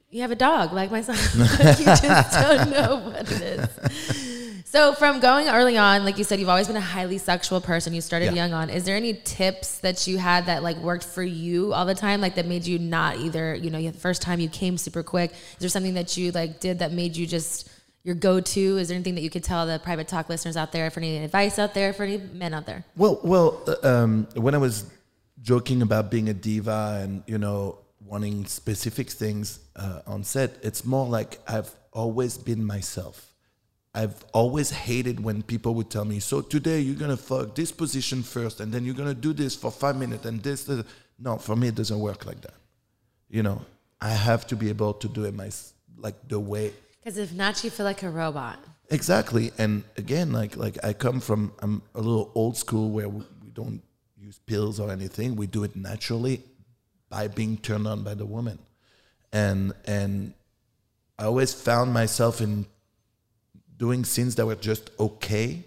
[0.09, 1.17] you have a dog like my son.
[1.79, 3.69] you just don't know what it is.
[4.73, 7.93] So from going early on, like you said, you've always been a highly sexual person.
[7.93, 8.47] You started Yeah.
[8.47, 8.71] young on.
[8.71, 12.21] Is there any tips that you had that like worked for you all the time?
[12.21, 15.29] Like that made you not either, you know, the first time you came super quick.
[15.29, 17.69] Is there something that you like did that made you just
[18.03, 18.79] your go-to?
[18.79, 21.17] Is there anything that you could tell the private talk listeners out there for any
[21.17, 22.83] advice out there for any men out there?
[22.97, 24.89] Well, well, uh, um, when I was
[25.43, 30.83] joking about being a diva and you know wanting specific things uh, on set, it's
[30.83, 33.32] more like I've always been myself.
[33.95, 38.23] I've always hated when people would tell me, "So today you're gonna fuck this position
[38.23, 40.85] first, and then you're gonna do this for five minutes, and this." this."
[41.19, 42.55] No, for me it doesn't work like that.
[43.29, 43.65] You know,
[44.01, 45.49] I have to be able to do it my
[45.97, 48.59] like the way Because if not, you feel like a robot.
[48.89, 53.23] Exactly, and again, like like I come from I'm a little old school where we,
[53.43, 53.81] we don't
[54.17, 55.35] use pills or anything.
[55.35, 56.43] We do it naturally
[57.09, 58.59] by being turned on by the woman,
[59.31, 60.33] and and
[61.19, 62.65] I always found myself in
[63.77, 65.63] doing scenes that were just okay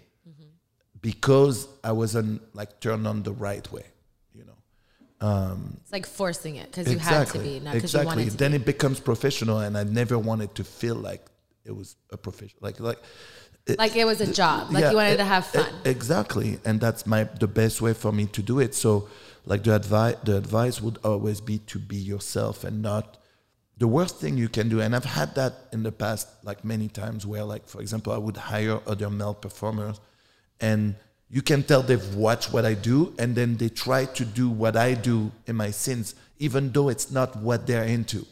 [1.01, 3.85] because I wasn't like turned on the right way,
[4.33, 5.27] you know.
[5.27, 8.05] Um, it's like forcing it because you had to be, not because you exactly.
[8.23, 8.57] wanted to then be.
[8.57, 11.25] it becomes professional, and I never wanted to feel like
[11.65, 12.99] it was a professional, like like.
[13.67, 14.71] it- Like it was a job.
[14.71, 15.71] Like yeah, you wanted to have fun.
[15.85, 18.73] exactly, and that's my the best way for me to do it.
[18.73, 19.07] So,
[19.45, 23.17] like the advice, the advice would always be to be yourself and not
[23.77, 24.81] the worst thing you can do.
[24.81, 28.17] And I've had that in the past, like many times, where, like for example, I
[28.17, 29.99] would hire other male performers,
[30.59, 30.95] and
[31.29, 34.75] you can tell they've watched what I do, and then they try to do what
[34.75, 38.25] I do in my scenes, even though it's not what they're into.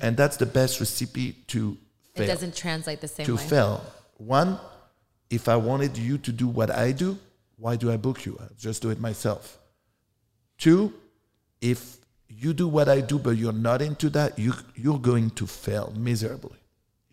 [0.00, 1.76] And that's the best recipe to
[2.14, 2.22] Mm-hmm.
[2.22, 3.42] It doesn't translate the same to way.
[3.42, 3.84] fail.
[4.18, 4.58] One,
[5.30, 7.18] if I wanted you to do what I do,
[7.56, 8.36] why do I book you?
[8.40, 9.58] I'll just do it myself.
[10.58, 10.92] Two,
[11.60, 11.96] if
[12.42, 15.92] you do what I do but you're not into that, you you're going to fail
[15.96, 16.58] miserably.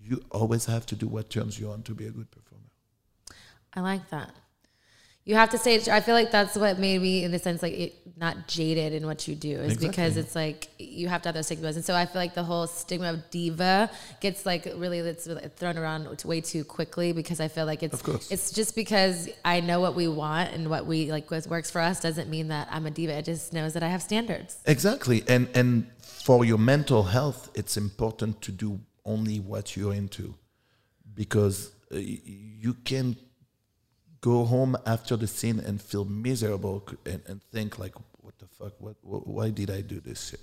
[0.01, 2.65] You always have to do what turns you on to be a good performer.
[3.75, 4.31] I like that.
[5.29, 5.79] You have to say.
[5.91, 9.05] I feel like that's what made me, in the sense, like it, not jaded in
[9.05, 11.93] what you do, is because it's like you have to have those stigmas, and so
[11.93, 16.41] I feel like the whole stigma of diva gets like really it's thrown around way
[16.41, 20.51] too quickly because I feel like it's it's just because I know what we want
[20.51, 23.13] and what we like what works for us doesn't mean that I'm a diva.
[23.19, 24.57] It just knows that I have standards.
[24.65, 25.23] Exactly.
[25.27, 30.33] And and for your mental health, it's important to do only what you're into
[31.13, 33.15] because uh, you can
[34.21, 38.73] go home after the scene and feel miserable and, and think like what the fuck
[38.79, 40.41] what, what why did I do this shit?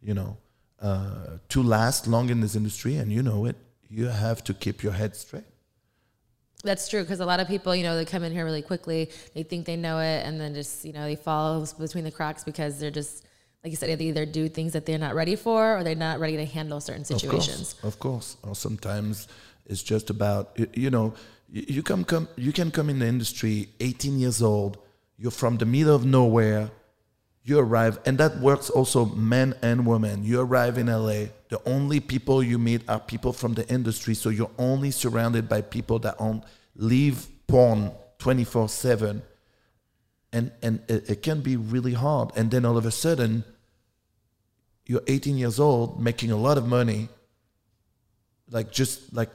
[0.00, 0.36] You know,
[0.80, 3.56] uh, to last long in this industry and you know it,
[3.88, 5.44] you have to keep your head straight.
[6.64, 9.10] That's true because a lot of people, you know, they come in here really quickly.
[9.34, 12.44] They think they know it, and then just you know they fall between the cracks
[12.44, 13.24] because they're just
[13.64, 16.18] like you said, they either do things that they're not ready for, or they're not
[16.18, 17.74] ready to handle certain situations.
[17.74, 18.36] Of course, of course.
[18.42, 19.28] Or sometimes
[19.66, 21.14] it's just about you know
[21.52, 24.78] you come come you can come in the industry 18 years old.
[25.18, 26.70] You're from the middle of nowhere.
[27.44, 30.24] You arrive, and that works also men and women.
[30.24, 31.26] You arrive in LA.
[31.48, 35.60] The only people you meet are people from the industry, so you're only surrounded by
[35.60, 36.44] people that on
[36.76, 39.22] live porn 24 seven
[40.32, 43.44] and and it, it can be really hard and then all of a sudden
[44.86, 47.08] you're 18 years old making a lot of money
[48.50, 49.28] like just like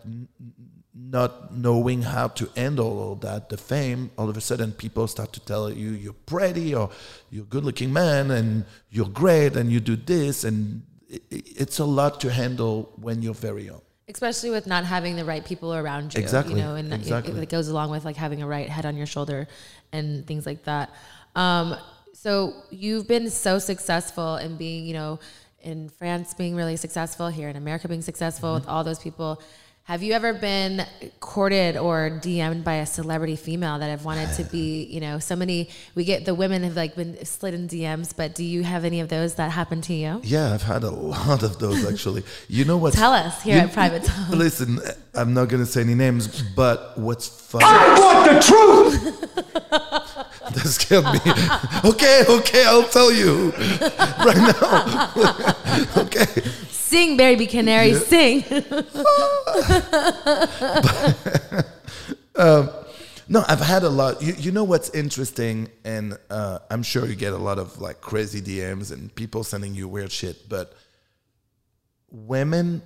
[0.99, 5.31] not knowing how to handle all that the fame all of a sudden people start
[5.31, 6.89] to tell you you're pretty or
[7.29, 11.47] you're a good looking man and you're great and you do this and it, it-
[11.61, 15.43] it's a lot to handle when you're very young especially with not having the right
[15.45, 16.21] people around you.
[16.21, 18.95] Exactly, You know, and it- it, goes along with like having a right head on
[18.95, 19.49] your shoulder
[19.91, 20.91] and things like that.
[21.35, 21.75] Um,
[22.13, 25.19] so you've been so successful in being, you know,
[25.61, 28.59] in France being really successful, here in America being successful Mm-hmm.
[28.61, 29.41] with all those people.
[29.87, 30.85] Have you ever been
[31.21, 35.33] courted or DM'd by a celebrity female that have wanted to be, you know, so
[35.33, 38.83] many, we get the women have like been slid in DMs, but do you have
[38.83, 40.19] any of those that happen to you?
[40.25, 42.23] Yeah, I've had a lot of those actually.
[42.49, 42.95] You know what?
[42.95, 44.31] Tell us here at Private Talk.
[44.31, 44.79] Listen,
[45.13, 47.63] I'm not gonna say any names, but what's funny?
[47.65, 49.37] I want the truth!
[50.53, 51.89] That scared me.
[51.91, 53.51] okay, okay, I'll tell you
[54.25, 56.03] right now.
[56.03, 56.43] okay.
[56.87, 58.43] Sing, Baby Canary, sing.
[63.29, 64.21] No, I've had a lot.
[64.21, 67.99] You, you know what's interesting, and uh, I'm sure you get a lot of like
[67.99, 70.73] crazy DMs and people sending you weird shit, but
[72.09, 72.81] women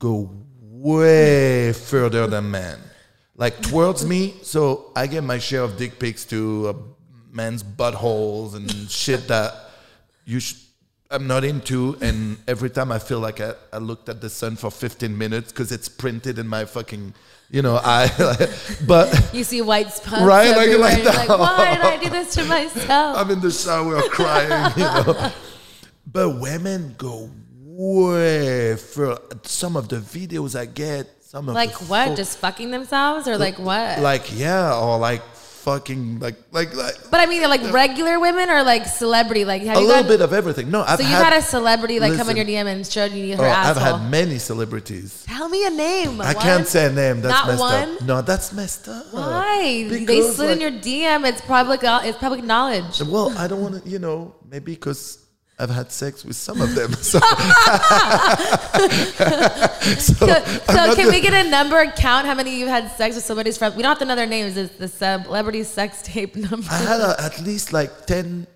[0.00, 0.28] go
[0.60, 2.80] way further than men.
[3.36, 6.72] Like towards me, so I get my share of dick pics to uh,
[7.30, 9.54] men's buttholes and shit that
[10.24, 10.63] you sh-
[11.14, 11.96] I'm not into.
[12.00, 15.52] And every time I feel like I, I looked at the sun for 15 minutes
[15.52, 17.14] because it's printed in my fucking,
[17.50, 18.10] you know, eye.
[18.86, 20.78] but You see white spots Right, like- everywhere.
[20.90, 21.28] like that.
[21.28, 23.16] like, why did I do this to myself?
[23.18, 25.30] I'm in the shower crying, you know.
[26.06, 27.30] But women go
[27.64, 31.08] way for some of the videos I get.
[31.22, 32.08] Some of like what?
[32.10, 33.98] pho- Just fucking themselves or like what?
[34.00, 35.22] like yeah, or like
[35.64, 39.44] fucking like like like but I mean, like regular women or like celebrity?
[39.44, 40.70] Like have a you little bit of everything.
[40.70, 43.12] No, I've So you had, had, a celebrity like come on your DM and showed
[43.12, 45.24] you her oh, I've had many celebrities.
[45.26, 46.20] Tell me a name.
[46.20, 46.42] I One?
[46.42, 47.22] can't say a name.
[47.22, 47.96] That's Not messed one?
[47.96, 48.02] up.
[48.02, 49.06] No, that's messed up.
[49.12, 49.86] Why?
[49.88, 51.26] Because, they slid in your DM.
[51.26, 51.82] It's public.
[51.82, 53.00] Uh, it's public knowledge.
[53.00, 55.23] Well, I don't want to, you know, maybe because
[55.58, 56.92] I've had sex with some of them.
[57.04, 57.20] So,
[59.98, 60.34] So, so
[60.68, 62.26] I'm can we get a number count?
[62.26, 63.76] How many you've had sex with somebody's from?
[63.76, 64.56] We don't have to know their names.
[64.56, 66.66] It's the celebrity sex tape number.
[66.70, 68.46] I had a, at least like ten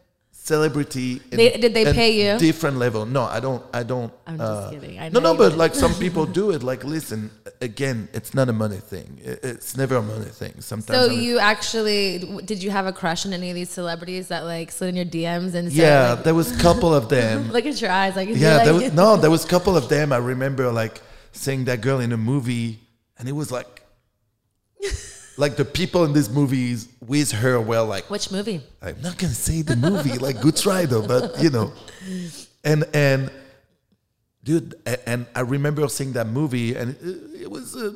[0.48, 1.20] celebrity.
[1.30, 2.38] in- They- did they pay you?
[2.38, 3.02] Different level.
[3.06, 3.62] No, I don't.
[3.80, 4.12] I don't.
[4.26, 4.98] I'm just uh, kidding.
[4.98, 6.62] I no, know no, but like some people do it.
[6.70, 7.30] Like, listen,
[7.60, 9.08] again, it's not a money thing.
[9.22, 10.54] It's never a money thing.
[10.60, 10.98] Sometimes.
[10.98, 12.00] So I'm- you actually
[12.50, 15.10] did you have a crush on any of these celebrities that like slid in your
[15.16, 17.52] DMs and said, Yeah, like, there was a couple of them.
[17.56, 19.88] look at your eyes like yeah, like, there was, no, there was a couple of
[19.88, 20.12] them.
[20.12, 21.00] I remember like
[21.32, 22.80] seeing that girl in a movie,
[23.18, 23.82] and it was like.
[25.38, 28.60] Like the people in these movies with her were like which movie?
[28.82, 31.72] I'm not gonna say the movie, like good try though, but you know,
[32.64, 33.30] and and
[34.42, 34.74] dude,
[35.06, 36.96] and I remember seeing that movie, and
[37.40, 37.94] it, was a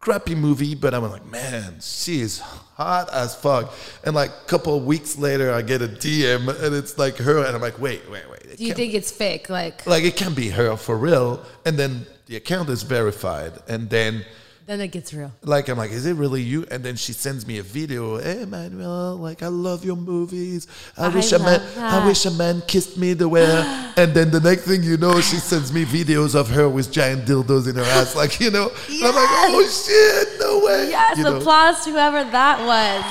[0.00, 3.74] crappy movie, but I was like, man, she is hot as fuck.
[4.04, 7.44] And like a couple of weeks later, I get a DM, and it's like her,
[7.44, 9.50] and I'm like, wait, wait, wait, Do you think it's fake?
[9.50, 11.44] Like like it can be her for real?
[11.66, 14.24] And then the account is verified, and then
[14.68, 15.32] then it gets real.
[15.42, 16.66] like I'm like, is it really you?
[16.70, 18.18] And then she sends me a video.
[18.18, 20.66] Hey Manuel, like I love your movies.
[20.96, 23.46] I, I wish a man, love I wish a man kissed me the way.
[23.96, 27.24] and then the next thing you know, she sends me videos of her with giant
[27.24, 28.70] dildos in her ass, like you know.
[28.90, 30.90] And I'm like, oh shit, no way.
[30.90, 31.38] Yes, you know?
[31.38, 33.04] applause to whoever that was.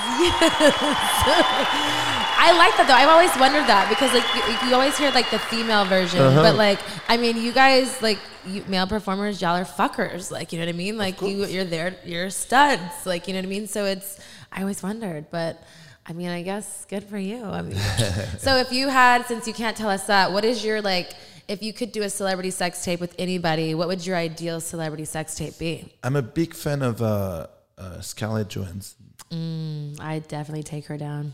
[1.97, 2.03] Yes.
[2.39, 2.93] I like that though.
[2.93, 6.43] I've always wondered that because like you, you always hear like the female version, Uh-huh.
[6.43, 10.32] but like I mean, you guys like you, male performers, y'all are fuckers.
[10.32, 10.97] Like you know what I mean?
[10.97, 13.06] Like you, you're there, you're studs.
[13.06, 13.67] Like you know what I mean?
[13.67, 14.19] So it's
[14.52, 15.62] I always wondered, but.
[16.10, 17.43] I mean, I guess good for you.
[17.43, 17.76] I mean,
[18.38, 21.12] so if you had, since you can't tell us that, what is your like?
[21.50, 25.04] If you could do a celebrity sex tape with anybody, what would your ideal celebrity
[25.04, 25.91] sex tape be?
[26.06, 27.47] I'm a big fan of uh,
[27.78, 29.97] uh, Scarlett Johansson.
[30.00, 31.34] I definitely take her down.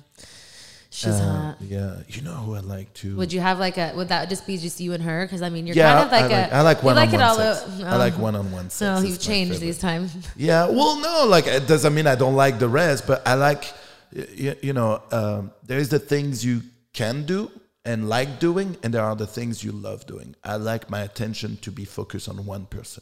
[0.95, 1.56] She's Uh, hot.
[1.60, 3.15] yeah, you know who I like to.
[3.15, 3.93] Would you have like a?
[3.95, 5.25] Would that just be just you and her?
[5.25, 6.41] Because I mean, you're yeah, kind of like I a.
[6.41, 7.82] like, I like you one-on-one like it all sex.
[7.82, 8.21] o- I like oh.
[8.21, 8.75] one-on-one sex.
[8.75, 10.15] So It's you've changed these times.
[10.36, 13.73] Yeah, well, no, like it doesn't mean I don't like the rest, but I like,
[14.12, 16.62] you, you know, um, there's the things you
[16.93, 17.49] can do
[17.84, 20.36] and like doing, and there are the things you love doing.
[20.43, 23.01] I like my attention to be focused on one person.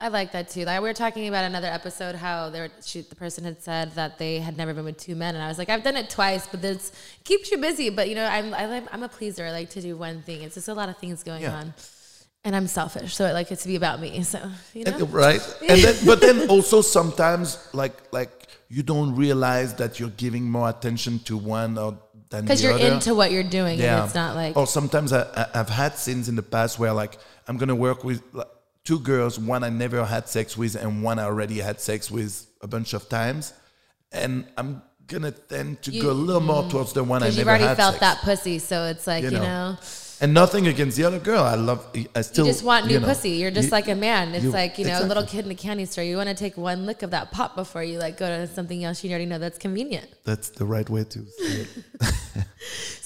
[0.00, 0.64] I like that too.
[0.64, 4.16] Like we were talking about another episode how there, she, the person had said that
[4.16, 6.46] they had never been with two men, and I was like, I've done it twice,
[6.46, 6.92] but this
[7.24, 7.90] keeps you busy.
[7.90, 9.44] But you know, I'm I like, I'm a pleaser.
[9.44, 10.42] I like to do one thing.
[10.42, 11.56] It's just a lot of things going Yeah.
[11.56, 11.74] on,
[12.44, 14.22] and I'm selfish, so I like it to be about me.
[14.22, 14.38] So
[14.72, 15.40] you know, And- right?
[15.68, 18.30] And then, but then also sometimes, like, like
[18.68, 21.98] you don't realize that you're giving more attention to one or
[22.30, 22.86] than the because you're other.
[22.92, 26.28] into what you're doing, and it's not like Or sometimes I, I, I've had scenes
[26.28, 28.46] in the past where like I'm gonna work with like,
[28.88, 32.46] two girls, one I never had sex with, and one I already had sex with
[32.62, 33.52] a bunch of times,
[34.12, 36.70] and I'm gonna tend to You- go a little more mm.
[36.70, 38.00] towards the one I never you've already had felt sex.
[38.00, 38.58] that pussy.
[38.58, 39.72] So it's like You you, know.
[39.72, 39.78] know.
[40.22, 41.44] and nothing against the other girl.
[41.44, 41.80] I love.
[42.16, 43.32] I still you just want new you know, pussy.
[43.40, 44.34] You're just like a man.
[44.34, 46.04] It's like you know, a little kid in a candy store.
[46.04, 48.82] You want to take one lick of that pop before you like go to something
[48.84, 50.08] else you already know that's convenient.
[50.24, 51.18] That's the right way to.
[51.26, 51.68] Say it.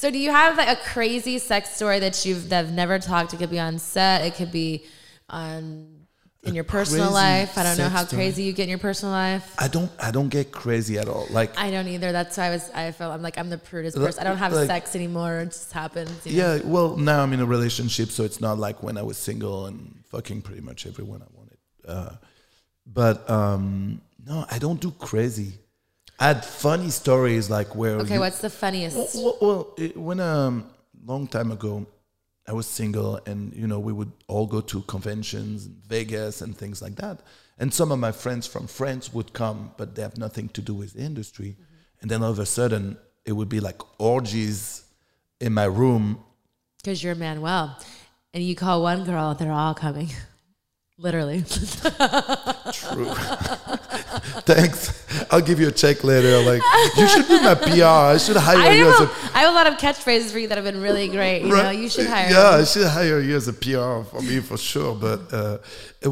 [0.02, 3.34] So, do you have like a crazy sex story that you've that have never talked?
[3.34, 4.22] It could be on set.
[4.28, 4.84] It could be
[5.28, 6.06] on
[6.44, 7.56] in your personal life.
[7.56, 8.22] I don't know how story.
[8.22, 9.54] crazy you get in your personal life.
[9.58, 9.90] I don't.
[9.98, 11.26] I don't get crazy at all.
[11.30, 12.12] Like I don't either.
[12.12, 12.70] That's why I was.
[12.70, 14.20] I felt I'm like I'm the prudest person.
[14.20, 15.40] I don't have like- sex anymore.
[15.40, 16.26] It just happens.
[16.26, 16.54] you know?
[16.54, 19.66] Yeah, well, now I'm in a relationship, so it's not like when I was single
[19.66, 21.58] and fucking pretty much everyone I wanted.
[21.86, 22.16] Uh,
[22.86, 25.52] but um, no, I don't do crazy.
[26.18, 27.96] I had funny stories like where.
[27.96, 28.14] Okay.
[28.14, 29.14] you- What's the funniest?
[29.14, 30.66] Well, well it, when um,
[31.04, 31.86] long time ago,
[32.46, 36.56] I was single, and you know we would all go to conventions, in Vegas, and
[36.56, 37.20] things like that.
[37.58, 40.74] And some of my friends from France would come, but they have nothing to do
[40.74, 41.50] with the industry.
[41.50, 41.62] Mm-hmm.
[42.00, 44.84] And then all of a sudden, it would be like orgies
[45.40, 46.18] in my room
[46.78, 47.78] Because you're Manuel,
[48.34, 50.08] and you call one girl, they're all coming.
[50.98, 51.42] Literally.
[52.72, 53.06] True.
[54.44, 55.06] Thanks.
[55.30, 56.38] I'll give you a check later.
[56.40, 56.62] Like
[56.96, 57.84] you should be my PR.
[57.84, 60.48] I should hire I you as a I have a lot of catchphrases for you
[60.48, 61.42] that have been really great.
[61.42, 62.62] You know, you should hire Yeah, me.
[62.62, 64.94] I should hire you as a PR for me for sure.
[64.94, 65.58] But uh,
[66.00, 66.10] it,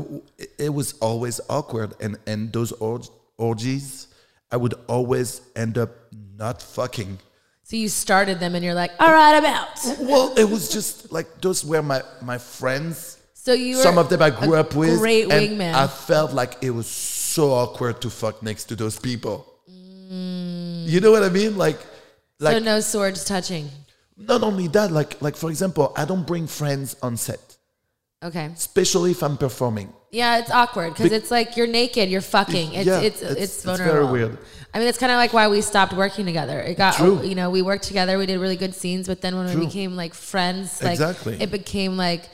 [0.59, 4.09] it was always awkward, and and those org- orgies,
[4.51, 5.90] I would always end up
[6.37, 7.19] not fucking.
[7.64, 11.12] So you started them, and you're like, "All right, I'm out." Well, it was just
[11.12, 13.19] like those were my my friends.
[13.51, 15.01] So you Some of them I grew up with.
[15.01, 15.75] Great and wingman.
[15.75, 19.45] I felt like it was so awkward to fuck next to those people.
[19.69, 20.87] Mm.
[20.87, 21.59] You know what I mean?
[21.59, 21.79] Like,
[22.39, 23.69] like so no swords touching.
[24.17, 27.57] not only that, like like for example, I don't bring friends on set,
[28.23, 28.47] Okay.
[28.55, 29.93] especially if I'm performing.
[30.13, 32.75] Yeah, it's awkward because Be- it's like you're naked, you're fucking.
[32.75, 34.39] It's Yeah, it's, it's it's- it's it's very weird.
[34.73, 36.61] I mean, it's kind of like why we stopped working together.
[36.61, 37.21] It got True.
[37.31, 39.97] you know we worked together, we did really good scenes, but then when we became
[39.97, 41.35] like friends, like Exactly.
[41.43, 42.29] it became like.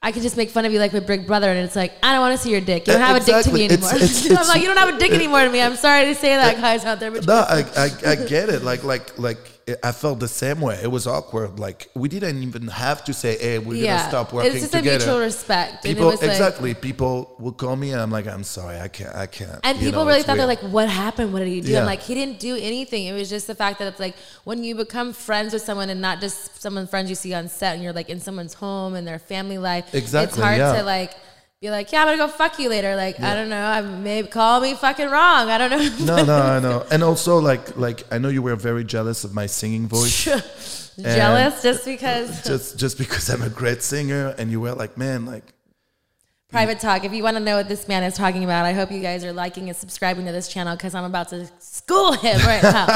[0.00, 2.12] I could just make fun of you like my big brother, and it's like I
[2.12, 2.86] don't want to see your dick.
[2.86, 3.64] You don't have a dick to me exactly.
[3.64, 3.96] It's- anymore.
[3.96, 5.60] it's- I'm it's- like, you don't have a dick anymore to me.
[5.60, 8.62] I'm sorry to say that, guys out there, but No, I, I, I get it.
[8.62, 9.38] Like, like, like,
[9.82, 10.78] I felt the same way.
[10.82, 11.58] It was awkward.
[11.58, 14.72] Like, we didn't even have to say, "Hey, we're yeah, gonna stop working it's just
[14.72, 15.84] together." a mutual respect.
[15.84, 16.74] People, was like, exactly.
[16.74, 19.86] people will call me, and I'm like, "I'm sorry, I can't, I can't." And You
[19.86, 21.32] people know, really thought they're like, "What happened?
[21.32, 21.80] What did he do?" Yeah.
[21.80, 23.06] I'm like, "He didn't do anything.
[23.06, 26.00] It was just the fact that it's like when you become friends with someone and
[26.00, 29.06] not just someone friends you see on set, and you're like in someone's home and
[29.06, 29.94] their family life.
[29.94, 30.28] Exactly.
[30.28, 30.76] It's hard yeah.
[30.78, 31.14] to like
[31.60, 33.64] be like, "Yeah, I'm gonna go fuck you later." Like, I don't know.
[33.64, 35.50] I maybe call me fucking wrong.
[35.50, 36.16] I don't know.
[36.16, 36.86] no, no, I know.
[36.90, 40.24] And also, like, like I know you were very jealous of my singing voice,
[40.98, 42.42] Jealous just because.
[42.44, 45.44] just just because I'm a great singer, and you were like, "Man, like."
[46.50, 47.04] Private talk.
[47.04, 49.22] If you want to know what this man is talking about, I hope you guys
[49.22, 52.86] are liking and subscribing to this channel because I'm about to school him right now.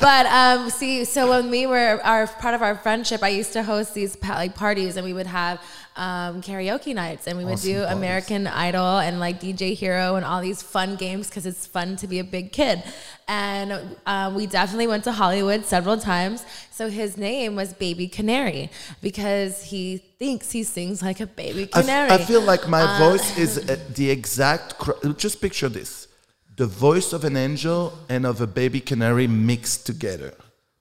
[0.00, 3.62] but um, see, so when we were our part of our friendship, I used to
[3.62, 5.60] host these like parties, and we would have
[6.06, 7.96] um, karaoke nights, and we would Awesome do parties.
[7.98, 12.06] American Idol and like DJ Hero and all these fun games because it's fun to
[12.06, 12.82] be a big kid.
[13.28, 13.68] And
[14.06, 16.38] uh, we definitely went to Hollywood several times.
[16.70, 18.70] So his name was Baby Canary
[19.02, 22.10] because he thinks he sings like a baby I canary.
[22.10, 24.78] I feel like my Uh, voice is uh, the exact.
[24.78, 26.08] Cr- just picture this:
[26.56, 30.32] the voice of an angel and of a baby canary mixed together.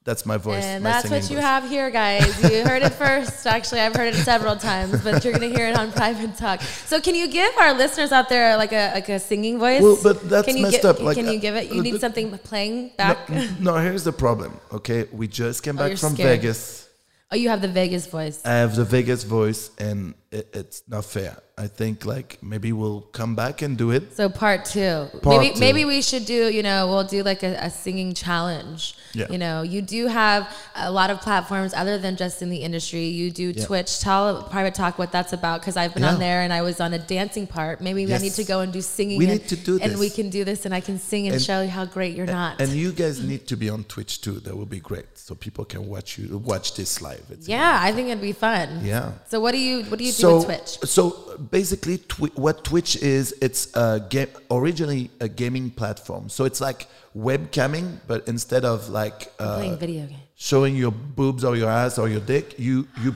[0.09, 0.63] That's my voice.
[0.63, 2.25] And my that's what you have here, guys.
[2.41, 3.45] You heard it first.
[3.45, 6.63] Actually, I've heard it several times, but you're going to hear it on private talk.
[6.63, 9.83] So, can you give our listeners out there like a like a singing voice?
[9.83, 10.99] Well, but that's can you messed up.
[10.99, 11.71] Like, can you uh, give it?
[11.71, 13.29] You uh, need something playing back.
[13.29, 14.59] n- no, here's the problem.
[14.73, 16.39] Okay, we just came Oh, back from scared.
[16.41, 16.89] Vegas.
[17.31, 18.41] Oh, you have the Vegas voice.
[18.43, 21.37] I have the Vegas voice, and it, it's not fair.
[21.57, 24.15] I think like maybe we'll come back and do it.
[24.15, 25.07] So part two.
[25.21, 25.59] Part maybe two.
[25.59, 28.95] maybe we should do, you know, we'll do like a, a singing challenge.
[29.13, 29.27] Yeah.
[29.29, 33.05] You know, you do have a lot of platforms other than just in the industry.
[33.07, 33.99] You do Twitch.
[33.99, 36.93] Tell private talk what that's about because I've been on there and I was on
[36.93, 37.81] a dancing part.
[37.81, 38.21] Maybe I Yes.
[38.21, 39.17] need to go and do singing.
[39.17, 41.35] We and, need to do and we can do this and I can sing and,
[41.35, 42.61] And- show you how great you're not.
[42.61, 44.39] And you guys need to be on Twitch too.
[44.39, 47.25] That would be great, so people can watch you watch this live.
[47.31, 48.85] It's yeah, I think it'd be fun.
[48.85, 49.11] Yeah.
[49.27, 50.39] So what do you what do you so?
[50.85, 56.29] So basically, twi- what Twitch is, it's a game, originally a gaming platform.
[56.29, 60.21] So it's like webcamming, but instead of like uh, Playing video games.
[60.35, 63.15] showing your boobs or your ass or your dick, you you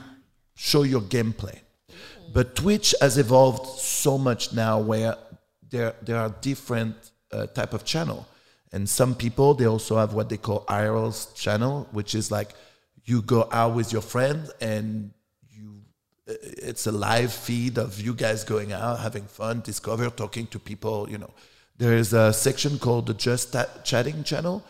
[0.55, 1.59] show your gameplay.
[2.33, 5.15] But Twitch has evolved so much now, where
[5.69, 6.95] there there are different
[7.31, 8.27] uh, type of channel,
[8.71, 12.49] and some people they also have what they call IRL's channel, which is like
[13.05, 15.11] you go out with your friend and
[16.27, 21.09] it's a live feed of you guys going out having fun discover talking to people
[21.09, 21.31] you know
[21.77, 24.63] there is a section called the just chatting channel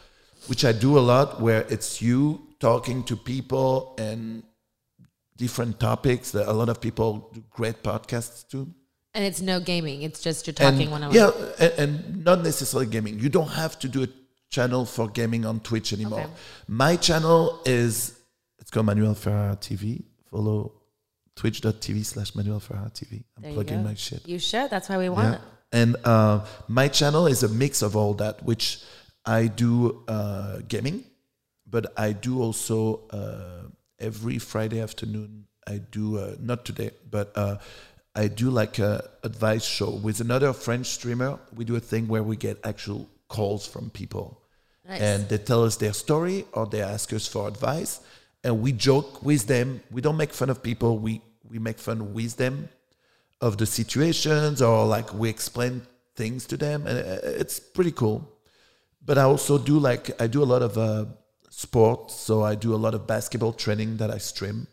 [0.48, 4.42] which i do a lot where it's you talking to people and
[5.36, 6.32] different topics.
[6.32, 8.74] That a lot of people do great podcasts too.
[9.14, 10.02] And it's no gaming.
[10.02, 11.18] It's just you're And- talking one on one.
[11.18, 13.20] Yeah, and, and not necessarily gaming.
[13.20, 14.08] You don't have to do a
[14.50, 16.22] channel for gaming on Twitch anymore.
[16.22, 16.32] Okay.
[16.68, 18.18] My channel is
[18.60, 20.04] it's called Manuel Ferrara TV.
[20.32, 20.72] Follow
[21.36, 23.24] twitch.tv slash Manuel Ferrara TV.
[23.38, 24.28] I'm There plugging my shit.
[24.28, 24.70] You should.
[24.70, 25.42] That's why we want it.
[25.72, 28.80] And uh, my channel is a mix of all that, which
[29.26, 31.04] I do uh, gaming,
[31.68, 33.68] but I do also uh,
[34.00, 35.46] every Friday afternoon.
[35.68, 37.58] I do uh, not today, but uh,
[38.16, 41.40] I do like a advice show with another French streamer.
[41.56, 44.42] We do a thing where we get actual calls from people,
[44.88, 45.02] Nice.
[45.02, 48.02] and they tell us their story or they ask us for advice,
[48.44, 49.82] and we joke with them.
[49.92, 50.98] We don't make fun of people.
[51.00, 52.70] We we make fun with them
[53.42, 55.82] of the situations or like we explain
[56.16, 56.88] things to them.
[56.88, 58.30] And uh, it's pretty cool.
[59.06, 61.06] But i also do like i do a lot of uh,
[61.50, 62.16] sports.
[62.16, 64.68] So i do a lot of basketball training that i stream.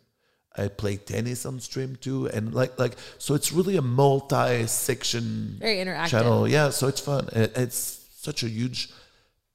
[0.57, 2.27] I play tennis on stream too.
[2.29, 6.09] And like like so it's really a multi-section Very interactive.
[6.09, 6.49] channel.
[6.49, 7.29] Yeah so it's fun.
[7.33, 8.91] It- it's such a huge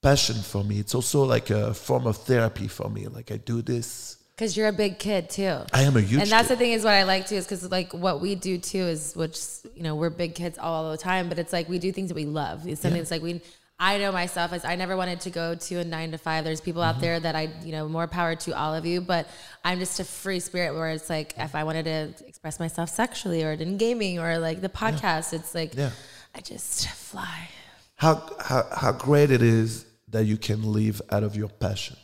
[0.10, 3.58] passion for me it's also like a form of therapy for me like i do
[3.74, 5.56] this Because you're a big kid too.
[5.80, 6.53] i am a huge and that's kid.
[6.56, 8.99] the thing is what I like too is because like what we do too is
[9.22, 9.38] which
[9.78, 12.16] you know we're big kids all the time, but it's like we do things that
[12.24, 12.58] we love.
[12.68, 13.34] It's something that's like we.
[13.91, 16.39] I know myself as I never wanted to go to a nine to five.
[16.47, 16.95] There's people Mm-hmm.
[16.97, 19.24] out there that I you know more power to all of you, but
[19.68, 21.99] I'm just a free spirit where it's like if I wanted to
[22.32, 25.91] express myself sexually or in gaming or like the podcast, it's like Yeah.
[26.38, 27.39] I just fly.
[28.03, 28.14] how,
[28.49, 29.70] how how great it is
[30.16, 31.95] that you can live out of your passion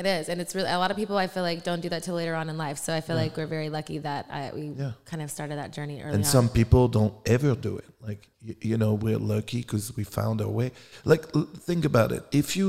[0.00, 1.16] It is, and it's really a lot of people.
[1.26, 2.78] I feel like don't do that till later on in life.
[2.86, 4.92] So I feel like we're very lucky that I, we Yeah.
[5.10, 6.30] kind of started that journey early and on.
[6.36, 10.36] some people don't ever do it like you, you know we're lucky because we found
[10.44, 10.68] our way
[11.12, 11.22] like
[11.68, 12.68] think about it if you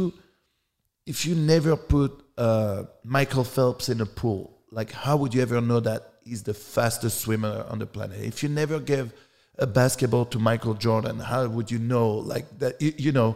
[1.13, 2.11] if you never put
[2.47, 2.79] uh,
[3.17, 4.41] michael phelps in a pool
[4.79, 8.37] like how would you ever know that he's the fastest swimmer on the planet if
[8.43, 9.05] you never gave
[9.67, 13.29] a basketball to michael jordan how would you know like that you, you know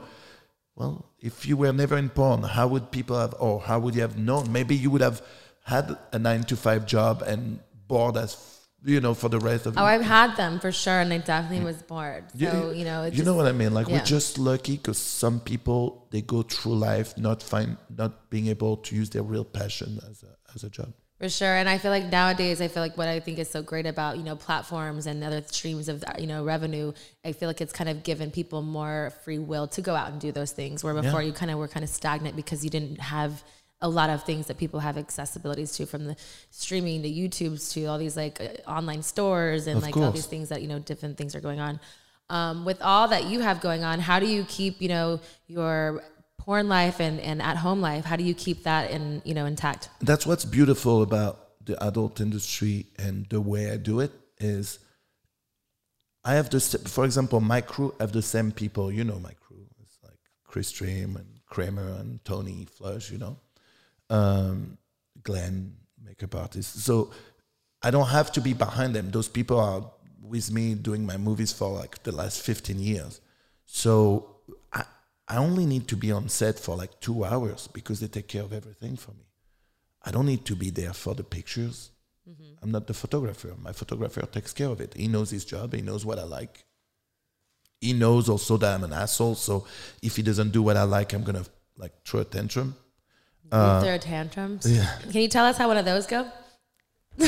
[0.80, 0.93] well
[1.26, 4.17] if you were never in porn how would people have or how would you have
[4.17, 5.21] known maybe you would have
[5.63, 8.38] had a nine to five job and bored as
[8.84, 11.65] you know for the rest of Oh, I've had them for sure, and I definitely
[11.65, 12.26] was bored.
[12.38, 13.73] So you, you, know, you know what I mean.
[13.73, 13.97] Like yeah.
[13.97, 18.78] we're just lucky because some people they go through life not find not being able
[18.78, 20.93] to use their real passion as a as a job.
[21.20, 23.61] For sure, and I feel like nowadays, I feel like what I think is so
[23.61, 26.91] great about you know platforms and other streams of you know revenue.
[27.24, 30.20] I feel like it's kind of given people more free will to go out and
[30.20, 30.84] do those things.
[30.84, 31.28] Where before Yeah.
[31.28, 33.45] you kind of were kind of stagnant because you didn't have
[33.80, 36.16] a lot of things that people have accessibilities to, from the
[36.49, 40.26] streaming to YouTube's to all these like uh, online stores and Of like all these
[40.26, 41.80] things that you know different things are going on.
[42.30, 46.03] Um, with all that you have going on, how do you keep you know your
[46.46, 48.06] porn life and, and at home life?
[48.06, 49.89] How do you keep that in you know intact?
[50.00, 54.80] That's what's beautiful about the adult industry and the way I do it is
[56.24, 58.91] I have the for example my crew have the same people.
[58.91, 59.66] You know my crew.
[59.82, 63.12] It's like Chris Stream and Kramer and Tony Flush.
[63.12, 63.38] You know,
[64.10, 64.78] um,
[65.24, 66.80] Glenn makeup artist.
[66.84, 67.12] So
[67.82, 69.12] I don't have to be behind them.
[69.12, 69.91] Those people are
[70.22, 73.22] with me doing my movies for like the last 15 years.
[73.66, 74.35] So
[75.28, 78.43] I, only need to be on set for like two hours because they take care
[78.43, 79.26] of everything for me.
[80.03, 81.91] I don't need to be there for the pictures.
[82.61, 83.53] I'm not the photographer.
[83.61, 84.95] My photographer takes care of it.
[84.95, 85.73] He knows his job.
[85.73, 86.63] He knows what I like.
[87.80, 89.36] He knows also that I'm an asshole.
[89.36, 89.67] So
[90.01, 91.45] if he doesn't do what I like, I'm gonna
[91.78, 92.76] like throw a tantrum.
[93.51, 94.65] Uh, are tantrums.
[94.65, 94.89] Yeah.
[95.11, 96.28] Can you tell us how one of those go?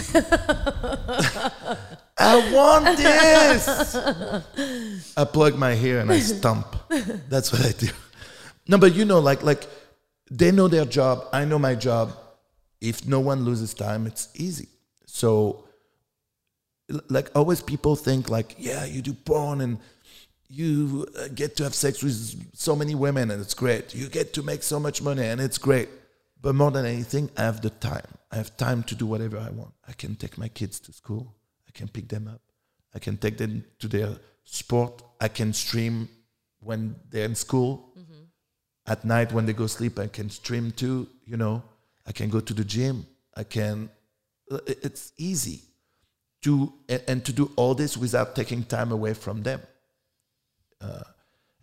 [2.17, 3.95] I want this.
[5.17, 6.75] I plug my hair and I stomp.
[7.29, 7.88] That's what I do.
[8.67, 9.67] No, but you know, like like
[10.29, 11.27] they know their job.
[11.31, 12.13] I know my job.
[12.79, 14.67] If no one loses time, it's easy.
[15.05, 15.65] So,
[17.09, 19.79] like always, people think like, yeah, you do porn and
[20.47, 22.15] you uh, get to have sex with
[22.55, 23.95] so many women and it's great.
[23.95, 25.89] You get to make so much money and it's great.
[26.41, 28.05] But more than anything, I have the time.
[28.31, 29.73] I have time to do whatever I want.
[29.88, 31.35] I can take my kids to school.
[31.67, 32.41] I can pick them up.
[32.93, 35.01] I can take them to their sport.
[35.19, 36.09] I can stream
[36.60, 37.93] when they're in school.
[38.86, 41.10] At night when they go sleep, I can stream too.
[41.26, 41.62] You know,
[42.05, 43.05] I can go to the gym.
[43.36, 43.89] I can.
[44.49, 45.60] uh, It's easy
[46.43, 49.60] to and, to do all this without taking time away from them.
[50.80, 51.03] Uh,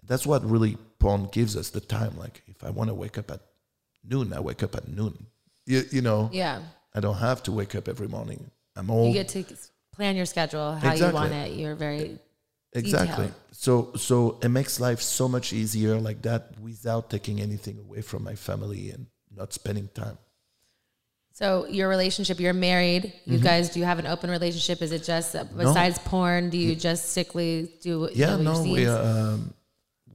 [0.06, 2.18] that's what really porn gives us the time.
[2.18, 3.40] Like if I want to wake up at
[4.06, 5.26] noon, I wake up at noon.
[5.64, 6.60] You, you know, Yeah.
[6.94, 8.50] I don't have to wake up every morning.
[8.76, 9.08] I'm old.
[9.08, 9.44] You get to
[9.92, 11.52] plan your schedule how you want it.
[11.52, 12.18] You're very
[12.74, 13.26] exactly.
[13.26, 13.40] detailed.
[13.52, 18.22] So so it makes life so much easier like that without taking anything away from
[18.24, 20.18] my family and not spending time.
[21.32, 23.12] So your relationship, you're married.
[23.24, 23.44] You Mm-hmm.
[23.44, 24.82] guys, do you have an open relationship?
[24.82, 26.50] Is it just uh, besides porn?
[26.50, 28.08] Do you just strictly do?
[28.14, 29.52] Yeah, no, we are, Um,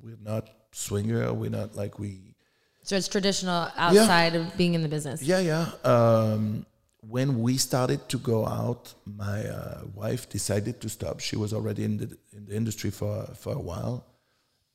[0.02, 1.34] we're not swinger.
[1.34, 2.36] We're not like we.
[2.84, 5.22] So it's traditional outside of being in the business.
[5.22, 5.72] Yeah, yeah.
[5.84, 6.66] Um,
[7.02, 11.20] when we started to go out, my uh, wife decided to stop.
[11.20, 14.06] She was already in the in the industry for for a while,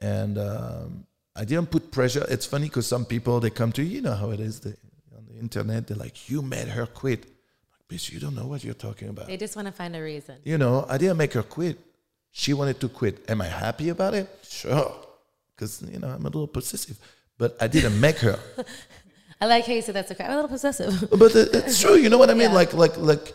[0.01, 1.07] and um,
[1.37, 2.25] I didn't put pressure.
[2.29, 4.75] It's funny because some people they come to you, you know how it is they,
[5.17, 5.87] on the internet.
[5.87, 9.27] They're like, "You made her quit." Like, bitch, you don't know what you're talking about.
[9.27, 10.37] They just want to find a reason.
[10.45, 11.79] You know, I didn't make her quit.
[12.31, 13.29] She wanted to quit.
[13.29, 14.29] Am I happy about it?
[14.49, 14.95] Sure,
[15.55, 16.99] because you know I'm a little possessive,
[17.37, 18.39] but I didn't make her.
[19.41, 20.25] I like how you said that's okay.
[20.25, 21.09] I'm a little possessive.
[21.11, 21.95] but it- it's true.
[21.97, 22.51] You know what I mean?
[22.51, 22.55] Yeah.
[22.55, 23.35] Like, like, like,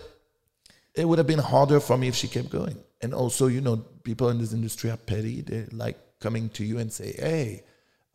[0.96, 2.78] it would have been harder for me if she kept going.
[3.02, 5.42] And also, you know, people in this industry are petty.
[5.42, 7.64] They like coming to you and say, "Hey,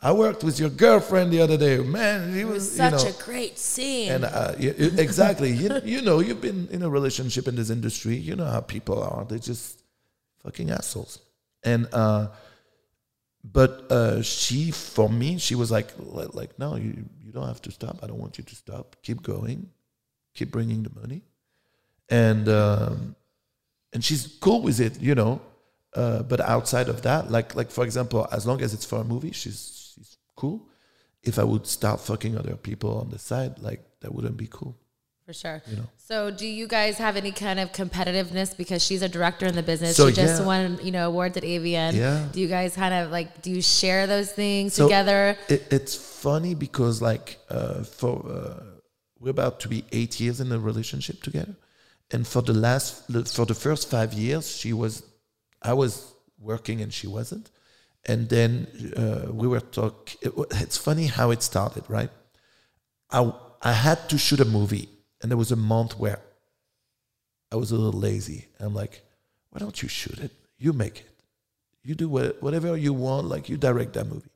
[0.02, 1.78] I worked with your girlfriend the other day.
[1.78, 4.10] Man, he was, you Such know." a great scene.
[4.12, 7.70] and uh, you- you- exactly, you, you know, you've been in a relationship in this
[7.70, 8.16] industry.
[8.16, 9.24] You know how people are.
[9.24, 9.82] They're just
[10.42, 11.20] fucking assholes.
[11.62, 12.28] And uh,
[13.44, 17.70] but uh, she, for me, she was like, like, no, you, you don't have to
[17.70, 17.98] stop.
[18.02, 18.96] I don't want you to stop.
[19.02, 19.68] Keep going.
[20.34, 21.22] Keep bringing the money.
[22.08, 23.16] And um,
[23.92, 25.42] and she's cool with it, you know.
[25.94, 29.04] Uh, but outside of that, like like for example, as long as it's for a
[29.04, 30.66] movie, she's she's cool.
[31.22, 34.76] If I would start fucking other people on the side, like that wouldn't be cool.
[35.26, 35.62] For sure.
[35.70, 35.88] You know.
[35.96, 39.62] So, do you guys have any kind of competitiveness because she's a director in the
[39.62, 39.96] business?
[39.96, 40.46] So, she just yeah.
[40.46, 41.94] won, you know, awards at AVN.
[41.94, 42.26] Yeah.
[42.30, 45.38] Do you guys kind of like do you share those things So, together?
[45.48, 48.64] It, it's funny because like uh, for uh,
[49.18, 51.56] we're about to be eight years in a relationship together,
[52.10, 55.02] and for the last for the first five years, she was
[55.62, 57.50] I was working and she wasn't,
[58.04, 60.14] and then uh, we were talk.
[60.20, 62.10] It, it's funny how it started, right?
[63.10, 64.88] I I had to shoot a movie,
[65.24, 66.20] and there was a month where
[67.50, 68.48] I was a little lazy.
[68.60, 69.00] I'm like,
[69.48, 70.32] why don't you shoot it?
[70.58, 71.08] You make it.
[71.82, 73.28] You do whatever you want.
[73.28, 74.28] Like you direct that movie.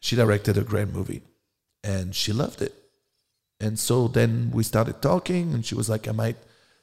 [0.00, 1.20] She directed a great movie,
[1.84, 2.74] and she loved it.
[3.60, 6.38] And so then we started talking, and she was like, I might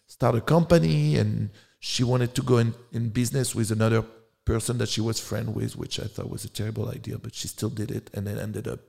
[0.05, 1.49] start a company, and
[1.79, 4.05] she wanted to go in, in business with another
[4.45, 7.47] person that she was friend with, which I thought was a terrible idea, but she
[7.47, 8.81] still did it, and then ended up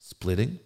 [0.00, 0.58] splitting.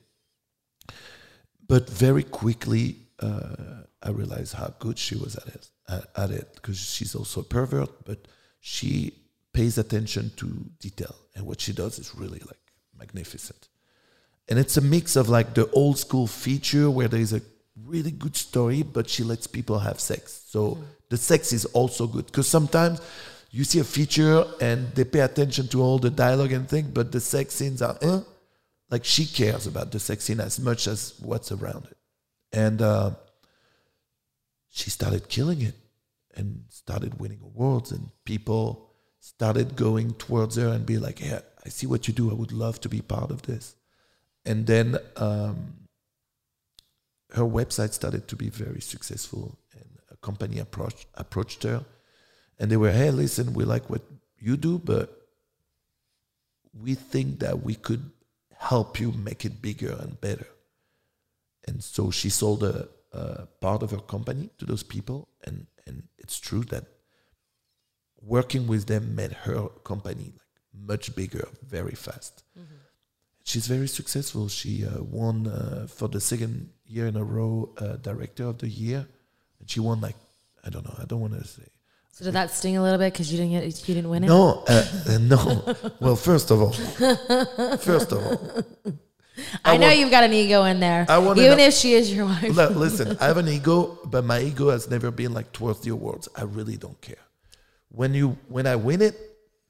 [1.70, 5.68] But very quickly, uh, I realized how good she was at it,
[6.16, 8.26] at, it, because she's also a pervert, but
[8.58, 9.14] she
[9.52, 10.46] pays attention to
[10.80, 12.64] detail, and what she does is really like
[12.98, 13.68] magnificent.
[14.48, 17.42] And it's a mix of like the old school feature where there is a
[17.84, 20.42] really good story, but she lets people have sex.
[20.48, 20.76] So
[21.08, 23.00] the sex is also good because sometimes
[23.52, 27.12] you see a feature and they pay attention to all the dialogue and thing, but
[27.12, 28.20] the sex scenes are eh?
[28.91, 31.97] Like she cares about the sex scene as much as what's around it.
[32.53, 33.12] And uh,
[34.68, 35.76] she started killing it
[36.34, 41.68] and started winning awards, and people started going towards her and be like, "Yeah, I
[41.68, 42.30] see what you do.
[42.30, 43.76] I would love to be part of this."
[44.45, 45.86] And then um,
[47.32, 51.84] her website started to be very successful, and a company approached her,
[52.59, 54.03] and they were, "Hey, listen, we like what
[54.38, 55.16] you do, but
[56.72, 58.11] we think that we could
[58.68, 60.50] help you make it bigger and better."
[61.66, 65.96] And so she sold a, a part of her company to those people, and and
[66.18, 66.84] it's true that
[68.22, 72.44] working with them made her company like much bigger very fast.
[73.44, 74.48] She's very successful.
[74.48, 78.68] She uh, won uh, for the second year in a row uh, Director of the
[78.68, 79.06] Year,
[79.58, 80.16] and she won like
[80.64, 80.96] I don't know.
[80.98, 81.68] I don't want to say.
[82.20, 84.26] So did that sting a little bit because you didn't get you didn't win it?
[84.26, 85.74] No, uh, uh, no.
[86.00, 86.72] Well, first of all,
[87.78, 88.62] first of all,
[89.64, 91.94] I, know want- you've got an ego in there, I wanna even know- if she
[91.94, 92.54] is your wife.
[92.54, 95.92] Li- listen, I have an ego, but my ego has never been like towards the
[95.92, 96.28] awards.
[96.36, 97.24] I really don't care.
[97.88, 99.16] When you when I win it,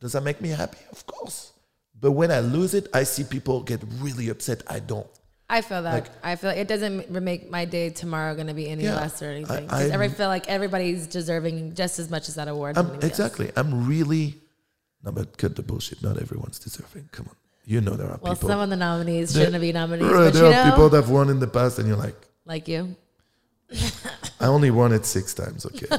[0.01, 0.79] does that make me happy?
[0.91, 1.53] Of course.
[2.01, 4.65] But when I lose it, I see people get really upset.
[4.67, 5.07] I don't.
[5.53, 5.93] I feel that.
[5.93, 8.95] Like- I feel like it doesn't make my day tomorrow going to be any Yeah,
[8.95, 9.69] less or anything.
[9.69, 12.79] I- I'm- I feel like everybody's deserving just as much as that award.
[12.79, 13.11] I'm, anybody else.
[13.19, 13.51] exactly.
[13.57, 14.37] I'm really.
[15.05, 16.03] No, but cut the bullshit.
[16.03, 17.09] Not everyone's deserving.
[17.11, 17.37] Come on.
[17.65, 18.49] You know there are Well, people.
[18.49, 20.89] some of the nominees there- shouldn't be nominees, Right, but there you are know, people
[20.91, 22.95] that have won in the past, and you're like, like you.
[24.41, 25.65] I only won it six times.
[25.67, 25.87] Okay,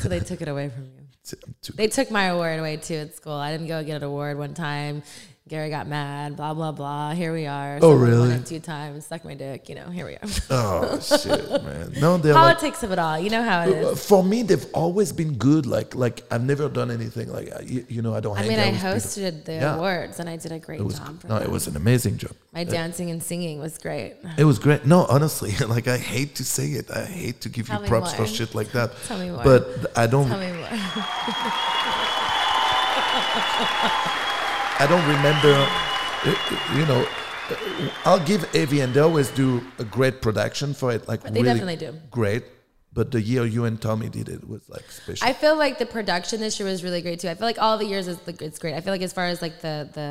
[0.00, 0.90] So they took it away from you.
[1.76, 3.34] They took my award away too at school.
[3.34, 5.02] I didn't go get an award one time.
[5.52, 7.12] Gary got mad, blah blah blah.
[7.12, 7.78] Here we are.
[7.82, 8.38] Oh, really?
[8.42, 9.68] Two times, suck my dick.
[9.68, 10.28] You know, here we are.
[10.50, 11.92] Oh shit, man.
[12.00, 13.18] No, they're like, Politics of it all.
[13.18, 14.06] You know how it is.
[14.06, 15.66] for me, they've always been good.
[15.66, 18.38] Like, like I've never done anything like, you, you know, I don't.
[18.38, 18.92] I mean, I with people.
[18.92, 19.74] hosted the Yeah.
[19.76, 21.20] awards and I did a great was job.
[21.20, 21.42] For no, them.
[21.42, 22.32] it was an amazing job.
[22.54, 24.14] My dancing and singing was great.
[24.38, 24.86] It was great.
[24.86, 26.90] No, honestly, like I hate to say it.
[26.90, 28.26] I hate to give Tell you props more.
[28.26, 28.90] for shit like that.
[29.04, 29.44] Tell me more.
[29.44, 30.28] But I don't.
[30.28, 30.70] Tell me more.
[34.82, 35.52] I don't remember.
[35.54, 37.00] uh, You know,
[37.50, 41.06] uh, I'll give AVN they always do a great production for it.
[41.10, 41.90] Like They really definitely do.
[42.10, 42.44] great.
[42.94, 45.26] But the year you and Tommy did it was like special.
[45.26, 47.28] I feel like the production this year was really great too.
[47.30, 48.74] I feel like all the years is the, it's great.
[48.74, 50.10] I feel like as far as like the the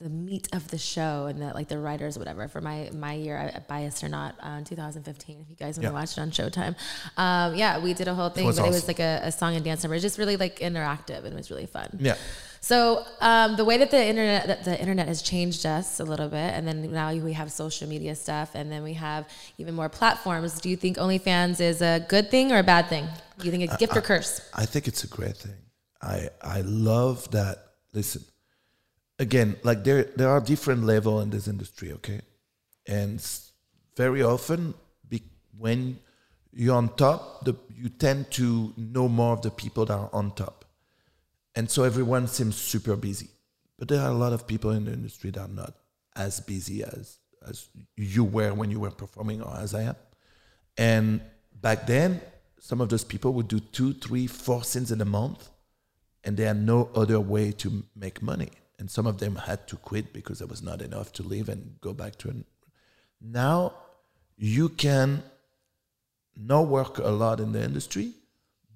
[0.00, 3.36] the meat of the show and the like the writers whatever for my my year
[3.38, 5.88] I- biased or not uh, 2015 if you guys want Yeah.
[5.88, 6.74] to watch it on showtime
[7.16, 9.54] um yeah we did a whole thing was but it was like a, a song
[9.56, 12.14] and dance number it's just really like interactive and it was really fun yeah.
[12.60, 16.28] So um, the way that the internet that the internet has changed us a little
[16.28, 19.28] bit, and then now we have social media stuff, and then we have
[19.58, 20.60] even more platforms.
[20.60, 23.06] Do you think OnlyFans is a good thing or a bad thing?
[23.38, 24.40] Do you think it's a gift or curse?
[24.54, 25.56] I think it's a great thing.
[26.02, 27.58] I I love that.
[27.92, 28.22] Listen,
[29.18, 32.20] again, like there there are different level in this industry, okay,
[32.86, 33.20] and
[33.96, 34.74] very often
[35.08, 35.22] be,
[35.56, 35.98] when
[36.52, 40.30] you're on top, the, you tend to know more of the people that are on
[40.32, 40.55] top,
[41.56, 43.30] and so everyone seems super busy.
[43.78, 45.74] But there are a lot of people in the industry that are not
[46.14, 49.96] as busy as as you were when you were performing, or as I am.
[50.76, 51.20] And
[51.60, 52.20] back then,
[52.60, 55.48] some of those people would do two, three, four scenes in a month,
[56.24, 58.50] and they had no other way to make money.
[58.78, 61.76] And some of them had to quit because there was not enough to live and
[61.80, 62.28] go back to.
[62.30, 62.44] An,
[63.20, 63.72] now,
[64.36, 65.22] you can
[66.36, 68.12] not work a lot in the industry,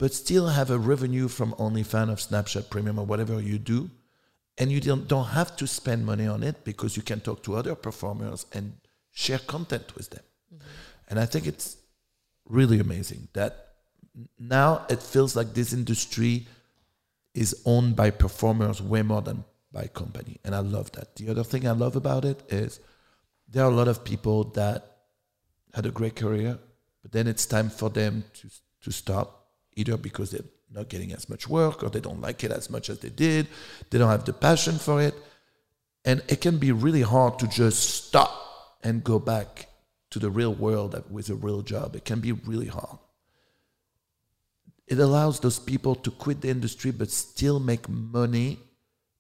[0.00, 3.90] but still have a revenue from OnlyFans of Snapchat Premium or whatever you do,
[4.56, 7.54] and you don't don't have to spend money on it because you can talk to
[7.54, 8.72] other performers and
[9.10, 10.24] share content with them.
[10.54, 10.64] Mm-hmm.
[11.08, 11.76] And I think it's
[12.48, 13.74] really amazing that
[14.38, 16.46] now it feels like this industry
[17.34, 21.14] is owned by performers way more than by company and i love that.
[21.14, 22.80] The other thing i love about it is
[23.48, 24.96] there are a lot of people that
[25.74, 26.58] had a great career
[27.02, 28.48] but then it's time for them to
[28.82, 29.39] to stop
[29.76, 30.40] either because they're
[30.72, 33.46] not getting as much work or they don't like it as much as they did
[33.90, 35.14] they don't have the passion for it
[36.04, 39.66] and it can be really hard to just stop and go back
[40.10, 41.94] to the real world with a real job.
[41.94, 42.98] It can be really hard.
[44.86, 48.58] It allows those people to quit the industry but still make money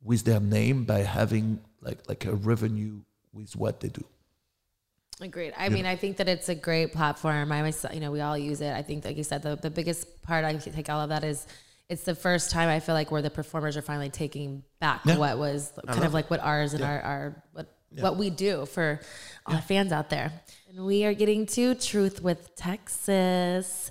[0.02, 3.00] with their name by having like like a revenue
[3.32, 4.04] with what they do.
[5.20, 5.52] Agreed.
[5.56, 7.52] I mean, I think that it's a great platform.
[7.52, 8.72] I myself, you know, we all use it.
[8.72, 11.46] I think, like you said, the, the biggest part I take all of that is
[11.88, 15.18] it's the first time I feel like where the performers are finally taking back Yeah.
[15.18, 17.66] what was kind of like what ours and our, our what
[17.98, 19.00] what we do for
[19.46, 20.32] all the fans out there.
[20.68, 23.90] And we are getting to Truth with Texas.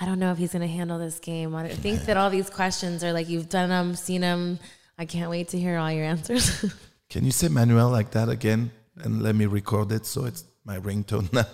[0.00, 1.54] I don't know if he's going to handle this game.
[1.54, 4.58] I think that all these questions are like you've done them, seen them.
[4.98, 6.64] I can't wait to hear all your answers.
[7.08, 10.78] Can you say Manuel like that again and let me record it so it's my
[10.78, 11.46] ringtone now?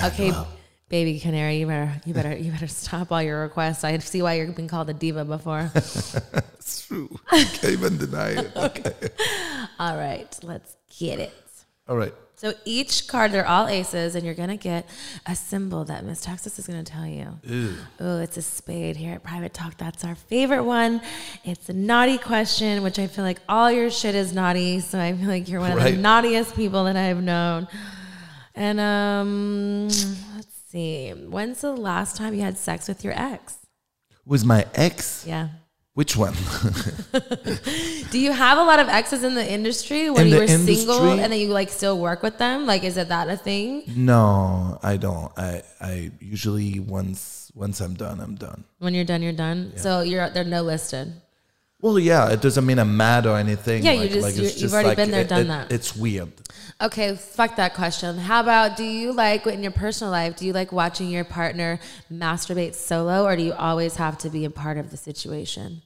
[0.06, 0.32] Okay,
[0.88, 3.82] baby canary, you better you better you better stop all your requests.
[3.84, 5.70] I see why you've been called a diva before.
[5.74, 7.18] it's true.
[7.30, 8.52] I can't even deny it.
[8.56, 8.92] Okay.
[9.78, 11.34] all right, let's get it.
[11.88, 12.14] All right.
[12.36, 14.88] So each card, they're all aces, and you're gonna get
[15.26, 17.36] a symbol that Miss Texas is gonna tell you.
[17.98, 19.76] Oh, it's a spade here at Private Talk.
[19.78, 21.00] That's our favorite one.
[21.42, 24.78] It's a naughty question, which I feel like all your shit is naughty.
[24.78, 25.96] So I feel like you're one of Right.
[25.96, 27.66] the naughtiest people that I've known.
[28.58, 29.84] And um,
[30.34, 31.10] let's see.
[31.10, 33.56] When's the last time you had sex with your ex?
[34.26, 35.24] With my ex?
[35.26, 35.50] Yeah.
[35.94, 36.34] Which one?
[38.10, 41.10] Do you have a lot of exes in the industry when In you were single
[41.20, 42.66] and then you like still work with them?
[42.66, 43.84] Like, is it that a thing?
[43.96, 45.30] no, I don't.
[45.38, 48.64] I I usually once once I'm done, I'm done.
[48.78, 49.72] When you're done, you're done.
[49.76, 51.12] So you're they're no listed.
[51.80, 53.84] Well, yeah, it doesn't mean I'm mad or anything.
[53.84, 55.70] Yeah, you just- you- you've already been there, done that.
[55.70, 56.32] It's weird.
[56.80, 58.18] Okay, fuck that question.
[58.18, 60.36] How about do you like in your personal life?
[60.36, 61.80] Do you like watching your partner
[62.12, 65.82] masturbate solo, or do you always have to be a part of the situation?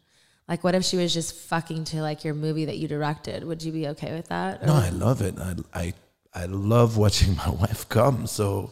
[0.49, 3.43] Like, what if she was just fucking to like your movie that you directed?
[3.45, 4.67] Would you be okay with that?
[4.67, 5.39] No, I love it.
[5.39, 5.95] I I
[6.35, 8.27] I love watching my wife come.
[8.27, 8.71] So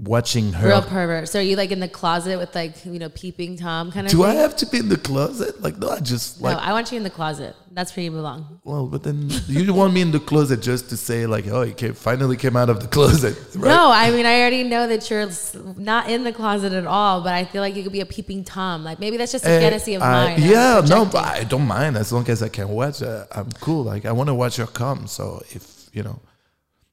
[0.00, 0.68] watching her.
[0.68, 1.28] Real pervert.
[1.28, 4.10] So are you like in the closet with like you know peeping tom kind of?
[4.10, 4.26] Do thing?
[4.26, 5.60] I have to be in the closet?
[5.62, 6.56] Like, no, I just like.
[6.56, 6.62] No.
[6.62, 7.54] I want you in the closet.
[7.74, 8.60] That's where you belong.
[8.64, 11.72] well, but then you want me in the closet just to say like, oh, he
[11.72, 13.68] came, finally came out of the closet, right?
[13.70, 15.28] No, I mean I already know that you're
[15.76, 18.44] not in the closet at all, but I feel like you could be a peeping
[18.44, 18.84] tom.
[18.84, 20.42] Like maybe that's just a Eh, fantasy of I- mine.
[20.42, 23.02] Yeah, no, but I don't mind as long as I can watch.
[23.02, 23.84] Uh, I'm cool.
[23.84, 25.06] Like I want to watch her come.
[25.06, 26.18] So if you know,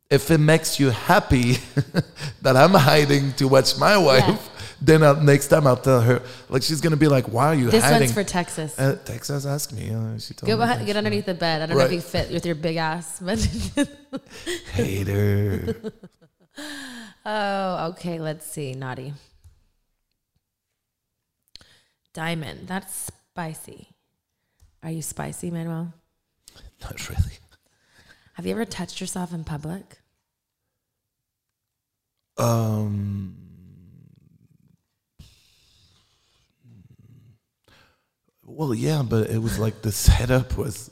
[0.09, 1.53] if it makes you happy
[2.41, 4.49] that I'm hiding to watch my wife,
[4.81, 6.21] then I'll, next time I'll tell her.
[6.49, 8.79] Like she's gonna be like, "Why are you This hiding?" This one's for Texas.
[8.79, 9.91] uh, Texas asked me.
[9.93, 11.61] Uh, she told Go me behind, get underneath the bed.
[11.61, 13.39] I don't know if you fit with your big ass, but
[14.73, 15.75] Hater.
[17.25, 18.19] oh, okay.
[18.19, 18.73] Let's see.
[18.73, 19.13] Naughty.
[22.13, 22.67] Diamond.
[22.67, 23.89] That's spicy.
[24.81, 25.93] Are you spicy, Manuel?
[26.81, 27.37] Not really.
[28.33, 29.98] Have you ever touched yourself in public?
[32.39, 33.35] Um.
[38.45, 40.91] Well, yeah, but it was like the setup was,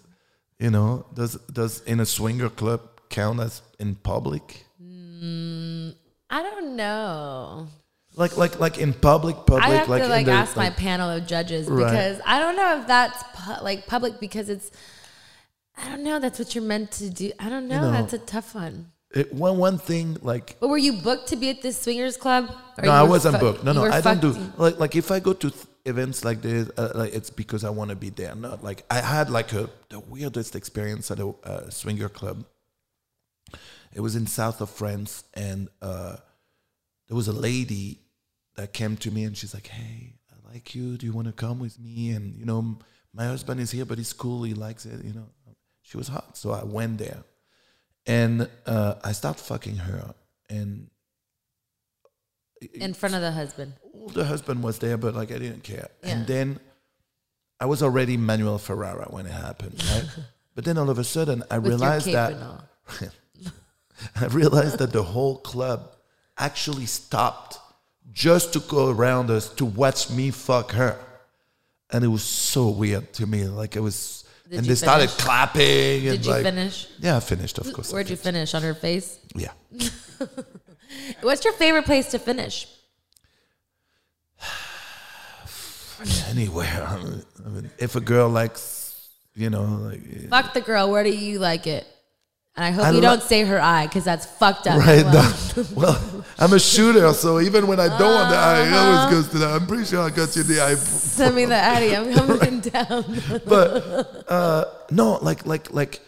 [0.60, 4.64] you know, does does in a swinger club count as in public?
[6.30, 7.68] I don't know.
[8.16, 9.64] Like like like in public, public.
[9.64, 11.86] I have like to like the, ask my like- panel of judges Right.
[11.86, 14.72] because I don't know if that's pu- like public because it's.
[15.80, 16.20] I don't know.
[16.20, 17.32] That's what you're meant to do.
[17.40, 17.82] I don't know.
[17.82, 18.92] know, that's a tough one.
[19.12, 22.52] It, one one thing like But were you booked to be at this swingers club?
[22.82, 23.64] No, I wasn't booked.
[23.64, 26.70] No, no, I don't do like like if I go to th- events like this,
[26.78, 28.36] uh, like it's because I want to be there.
[28.36, 32.46] Not like I had like a the weirdest experience at a uh, swinger club.
[33.94, 36.18] It was in south of France, and uh,
[37.08, 38.00] there was a lady
[38.56, 40.98] that came to me, and she's like, "Hey, I like you.
[40.98, 42.80] Do you want to come with me?" And you know, m-
[43.14, 44.44] my husband is here, but he's cool.
[44.44, 45.04] He likes it.
[45.04, 45.28] You know,
[45.82, 47.24] she was hot, so I went there,
[48.08, 50.16] and uh, I start fucking her,
[50.50, 50.90] and
[52.74, 53.74] in front of the husband.
[54.14, 55.90] the husband was there, but like I didn't care.
[56.04, 56.10] Yeah.
[56.10, 56.60] And then
[57.60, 60.08] I was already Manuel Ferrara when it happened, right?
[60.56, 62.36] but then all of a sudden I With realized that.
[64.16, 65.96] I realized that the whole club
[66.38, 67.58] actually stopped
[68.12, 71.00] just to go around us to watch me fuck her.
[71.90, 73.48] And it was so weird to me.
[73.48, 75.26] Like it was Did and they started finish?
[75.26, 76.88] clapping and Did you like finish?
[77.00, 77.92] Yeah, I finished, of course.
[77.92, 78.54] Where'd you finish?
[78.54, 79.20] On her face?
[79.36, 79.52] Yeah.
[81.22, 82.68] What's your favorite place to finish?
[86.30, 86.88] Anywhere.
[86.88, 90.90] I mean, if a girl likes, you know, like Fuck the girl.
[90.92, 91.86] Where do you like it?
[92.58, 94.80] And I hope I you don't say her eye because that's fucked up.
[94.80, 95.06] Right.
[95.06, 98.78] Well, well, I'm a shooter, so even when I don't want the eye, it Uh-huh.
[98.80, 99.52] always goes to that.
[99.62, 100.74] I'm pretty sure I got you the eye.
[100.76, 101.96] Send me the Addy.
[101.96, 103.22] I'm coming down.
[103.46, 106.02] But uh, no, like like like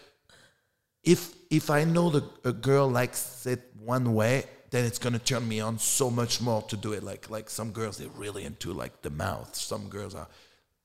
[1.03, 5.47] if if I know the a girl likes it one way, then it's gonna turn
[5.47, 7.03] me on so much more to do it.
[7.03, 9.55] Like like some girls they're really into like the mouth.
[9.55, 10.27] Some girls are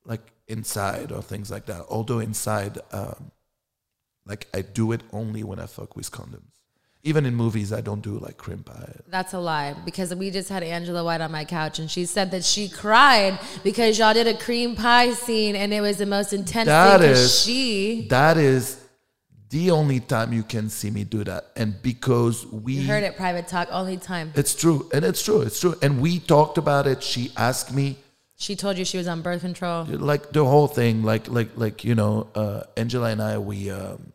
[0.04, 1.86] like inside or things like that.
[1.88, 3.30] Although inside, um,
[4.26, 6.50] like I do it only when I fuck with condoms.
[7.06, 8.94] Even in movies, I don't do like cream pie.
[9.08, 12.30] That's a lie because we just had Angela White on my couch and she said
[12.30, 16.32] that she cried because y'all did a cream pie scene and it was the most
[16.32, 18.80] intense That thing is- she That is
[19.50, 23.16] the only time you can see me do that, and because we you heard it
[23.16, 24.32] private talk only time.
[24.34, 25.76] It's true, and it's true, it's true.
[25.80, 27.04] And we talked about it.
[27.04, 27.96] She asked me,
[28.34, 29.84] She told you she was on birth control.
[29.84, 34.12] like the whole thing, like like like you know, uh, Angela and I, we um,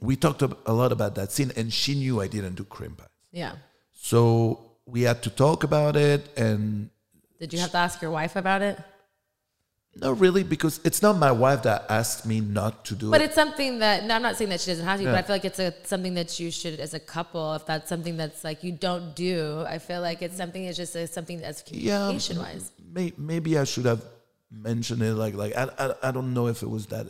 [0.00, 3.08] we talked a lot about that scene, and she knew I didn't do cream pies,
[3.32, 3.52] Yeah.
[3.92, 6.90] so we had to talk about it, and
[7.40, 8.78] Did you have to ask your wife about it?
[9.98, 13.18] not really because it's not my wife that asked me not to do But it.
[13.20, 15.22] But it's something that no, I'm not saying that she doesn't have to, but I
[15.22, 18.44] feel like it's a something that you should, as a couple, if that's something that's
[18.44, 19.64] like you don't do.
[19.66, 22.72] I feel like it's something that's just a, something that's Yeah, communication wise.
[22.92, 24.04] may, maybe I should have
[24.50, 25.14] mentioned it.
[25.14, 27.06] Like like I, I I don't know if it was that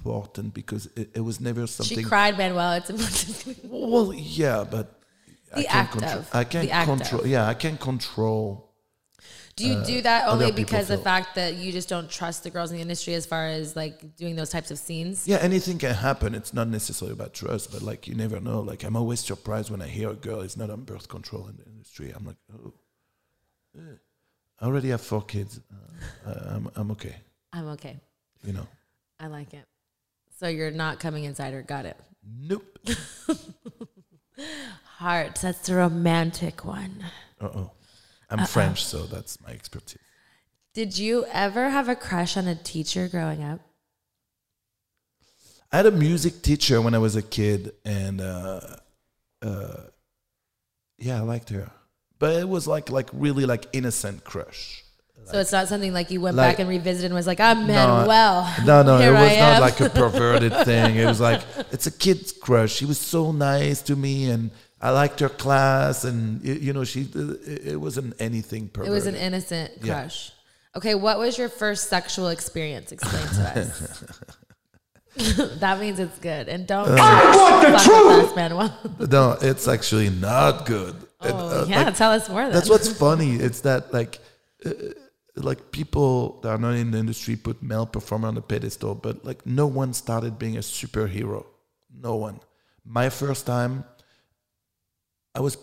[0.00, 1.98] important because it, it was never something.
[1.98, 2.72] She cried, Manuel.
[2.72, 3.58] It's important.
[3.64, 5.00] Well, yeah, but
[5.52, 6.18] I The can't act control.
[6.18, 6.34] of.
[6.34, 7.20] I can't The act control.
[7.22, 7.26] of.
[7.26, 8.66] Yeah, I can't control.
[9.56, 12.70] Do you do that only because the fact that you just don't trust the girls
[12.70, 15.28] in the industry as far as like doing those types of scenes?
[15.28, 16.34] Yeah, anything can happen.
[16.34, 18.60] It's not necessarily about trust, but like you never know.
[18.60, 21.56] Like I'm always surprised when I hear a girl is not on birth control in
[21.58, 22.10] the industry.
[22.16, 22.72] I'm like, oh,
[23.76, 23.96] eh.
[24.60, 25.60] I already have four kids.
[26.26, 27.16] Uh, I'm I'm okay.
[27.52, 28.00] I'm okay.
[28.46, 28.66] You know.
[29.18, 29.66] I like it.
[30.40, 31.60] So you're not coming inside her.
[31.60, 31.98] Got it.
[32.24, 32.78] Nope.
[34.96, 35.42] Hearts.
[35.42, 37.04] That's the romantic one.
[37.38, 37.70] Uh oh.
[38.30, 39.98] I'm French, so that's my expertise.
[40.72, 43.60] Did you ever have a crush on a teacher growing up?
[45.70, 48.60] I had a music teacher when I was a kid, and uh,
[49.42, 49.76] uh,
[50.96, 51.70] yeah, I liked her.
[52.18, 54.84] but it was like like really like innocent crush.
[55.26, 57.66] So it's not something like you went Like- back and revisited and was like, I'm
[57.66, 58.52] Manuel.
[58.64, 59.60] No, no, Here it was I not am.
[59.60, 60.96] like a perverted thing.
[60.96, 62.72] It was like it's a kid's crush.
[62.72, 64.50] She was so nice to me, and
[64.80, 67.02] I liked her class, and y- you know, she.
[67.14, 68.90] It, it wasn't anything perverted.
[68.92, 70.00] It was an innocent Yeah.
[70.00, 70.32] crush.
[70.76, 72.90] Okay, what was your first sexual experience?
[72.92, 74.04] Explain to us.
[75.60, 76.48] that means it's good.
[76.48, 78.72] And don't fuck with us, Manuel.
[79.10, 80.94] no, it's actually not good.
[81.20, 82.52] And, Oh, uh, yeah, like, tell us more then.
[82.52, 83.34] That's what's funny.
[83.34, 84.20] It's that like,
[84.64, 84.70] uh,
[85.36, 89.24] like people that are not in the industry put male performer on the pedestal, but
[89.24, 91.46] like no one started being a superhero.
[91.94, 92.40] No one.
[92.84, 93.84] My first time,
[95.34, 95.56] I was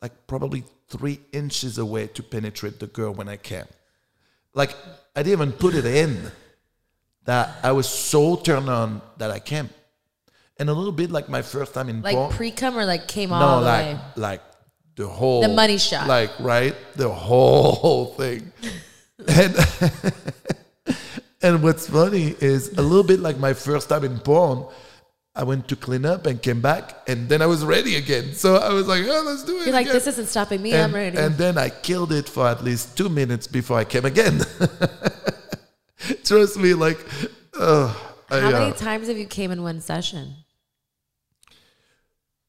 [0.00, 3.66] like probably three inches away to penetrate the girl when I came.
[4.54, 4.74] Like
[5.14, 6.30] I didn't even put it in.
[7.26, 9.68] That I was so turned on that I came,
[10.58, 13.06] and a little bit like my first time in like porn- pre cum or like
[13.08, 14.00] came no, all the like way?
[14.16, 14.42] like
[14.96, 16.08] the whole The money shot.
[16.08, 18.50] like right, the whole thing.
[19.28, 19.56] And
[21.42, 24.66] and what's funny is a little bit like my first time in porn.
[25.32, 28.34] I went to clean up and came back, and then I was ready again.
[28.34, 30.72] So I was like, "Oh, let's do it." You're like, again." this isn't stopping me.
[30.72, 31.16] and, I'm ready.
[31.16, 34.40] and then I killed it for at least two minutes before I came again.
[36.24, 36.98] Trust me, like,
[37.58, 37.94] uh,
[38.28, 40.34] I, How uh, many times have you came in one session?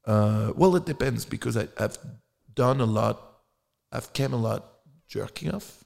[0.05, 1.97] Uh, well, it depends because I, I've
[2.55, 3.21] done a lot.
[3.91, 4.65] I've came a lot
[5.07, 5.80] jerking off.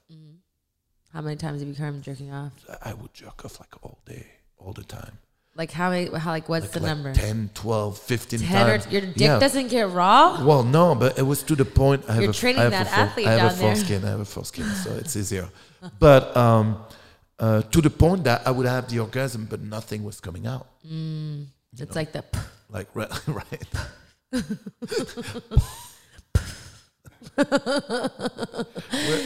[1.16, 2.52] How many times have you come jerking off?
[2.84, 4.26] I would jerk off like all day,
[4.58, 5.16] all the time.
[5.54, 6.14] Like how many?
[6.14, 7.14] How like what's Like, the like number?
[7.14, 9.38] 10, 12, 15 Ten or your dick Yeah.
[9.38, 10.44] doesn't get raw.
[10.44, 12.04] Well, no, but it was to the point.
[12.06, 13.74] I have You're a, training I have that a athlete I have down a there.
[13.74, 14.04] foreskin.
[14.04, 15.48] I have a foreskin, so it's easier.
[15.98, 16.84] But um,
[17.38, 20.66] uh, to the point that I would have the orgasm, but nothing was coming out.
[21.78, 22.24] It's like the.
[22.68, 23.68] Like right, right.
[27.34, 27.46] Where-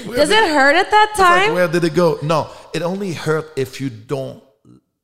[0.05, 1.55] where Does did- it hurt at that It's like, time?
[1.55, 2.19] where did it go?
[2.23, 4.43] No, it only hurt if you don't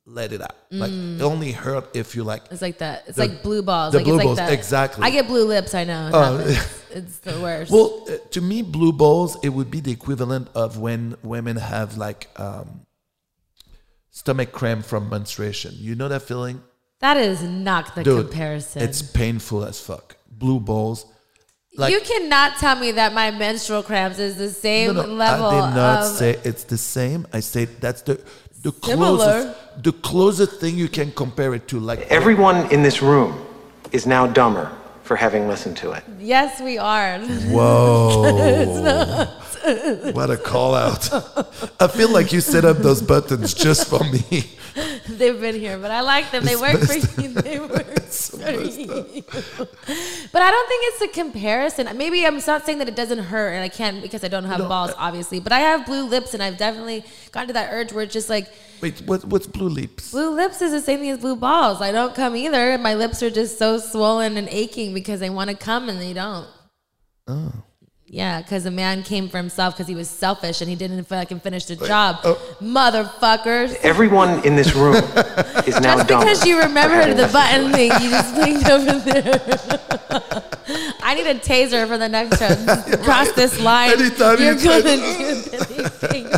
[0.06, 0.54] let it out.
[0.70, 1.16] Like Mm.
[1.20, 2.42] it only hurt if you like.
[2.50, 3.04] It's like that.
[3.06, 3.92] It's The- like blue balls.
[3.92, 4.52] the like blue it's balls, like that.
[4.54, 5.04] exactly.
[5.04, 5.74] I get blue lips.
[5.74, 6.08] I know.
[6.08, 6.66] It Oh.
[6.90, 7.70] it's the worst.
[7.72, 11.96] Well, uh, to me, blue balls it would be the equivalent of when women have
[11.96, 12.82] like um,
[14.10, 15.74] stomach cramp from menstruation.
[15.76, 16.62] You know that feeling,
[17.00, 18.28] that is not the dude?
[18.30, 18.82] comparison.
[18.82, 20.16] It's painful as fuck.
[20.30, 21.04] Blue balls.
[21.76, 25.46] Like, you cannot tell me that my menstrual cramps is the same No, no, level
[25.46, 26.10] I did not of.
[26.16, 27.26] say it's the same.
[27.32, 28.14] I say that's the
[28.62, 29.16] the Similar.
[29.16, 31.78] closest the closest thing you can compare it to.
[31.78, 33.30] Like Everyone in this room
[33.92, 34.70] is now dumber
[35.04, 36.02] for having listened to it.
[36.18, 37.20] yes, we are.
[37.54, 39.26] Whoa.
[40.12, 41.08] what a call out.
[41.80, 44.22] I feel like you set up those buttons just for me.
[45.08, 46.44] They've been here, but I like them.
[46.44, 47.28] They It's work messed for you.
[47.46, 48.86] They work so for messed you.
[50.32, 51.88] But I don't think it's a comparison.
[51.96, 54.58] Maybe I'm not saying that it doesn't hurt, and I can't because I don't have
[54.60, 55.40] No, balls, obviously.
[55.40, 58.28] But I have blue lips, and I've definitely gotten to that urge where it's just
[58.28, 58.48] like
[58.80, 60.10] Wait, what, what's blue lips?
[60.10, 61.80] blue lips is the same thing as blue balls.
[61.80, 62.76] I don't come either.
[62.78, 66.12] My lips are just so swollen and aching because they want to come and they
[66.12, 66.46] don't.
[67.26, 67.52] Oh.
[68.08, 71.40] Yeah, because a man came for himself because he was selfish and he didn't fucking
[71.40, 72.18] finish the job.
[72.22, 72.38] oh.
[72.60, 73.74] Motherfuckers.
[73.82, 74.94] Everyone in this room
[75.66, 79.40] is now Just because you for remember the button thing, you just blinked over there.
[81.02, 82.96] I need a taser for the next show.
[83.04, 83.90] Cross this line.
[83.92, 86.28] Anytime You're you gonna do anything.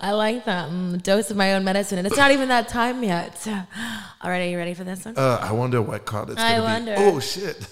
[0.00, 0.70] I like that.
[0.70, 1.98] Mm, dose of my own medicine.
[1.98, 3.46] And it's not even that time yet.
[3.46, 5.16] All right, are you ready for this one?
[5.16, 6.94] Uh, I wonder what card it's I gonna wonder.
[6.98, 7.66] Oh shit,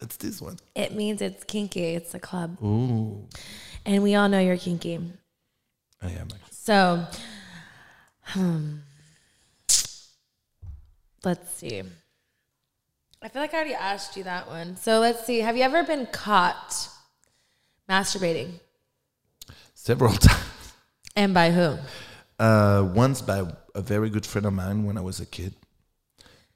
[0.00, 0.58] it's this one.
[0.74, 1.94] It means it's kinky.
[1.94, 2.58] It's a club.
[2.62, 3.26] Ooh,
[3.84, 5.00] And we all know you're kinky.
[6.02, 6.28] I am.
[6.50, 7.04] So,
[8.22, 8.76] hmm.
[11.24, 11.82] let's see.
[13.22, 14.76] I feel like I already asked you that one.
[14.76, 15.40] So let's see.
[15.40, 16.88] Have you ever been caught
[17.88, 18.60] masturbating?
[19.74, 20.74] Several times.
[21.16, 21.78] And by who?
[22.38, 23.42] Uh, once by
[23.74, 25.54] a very good friend of mine when I was a kid.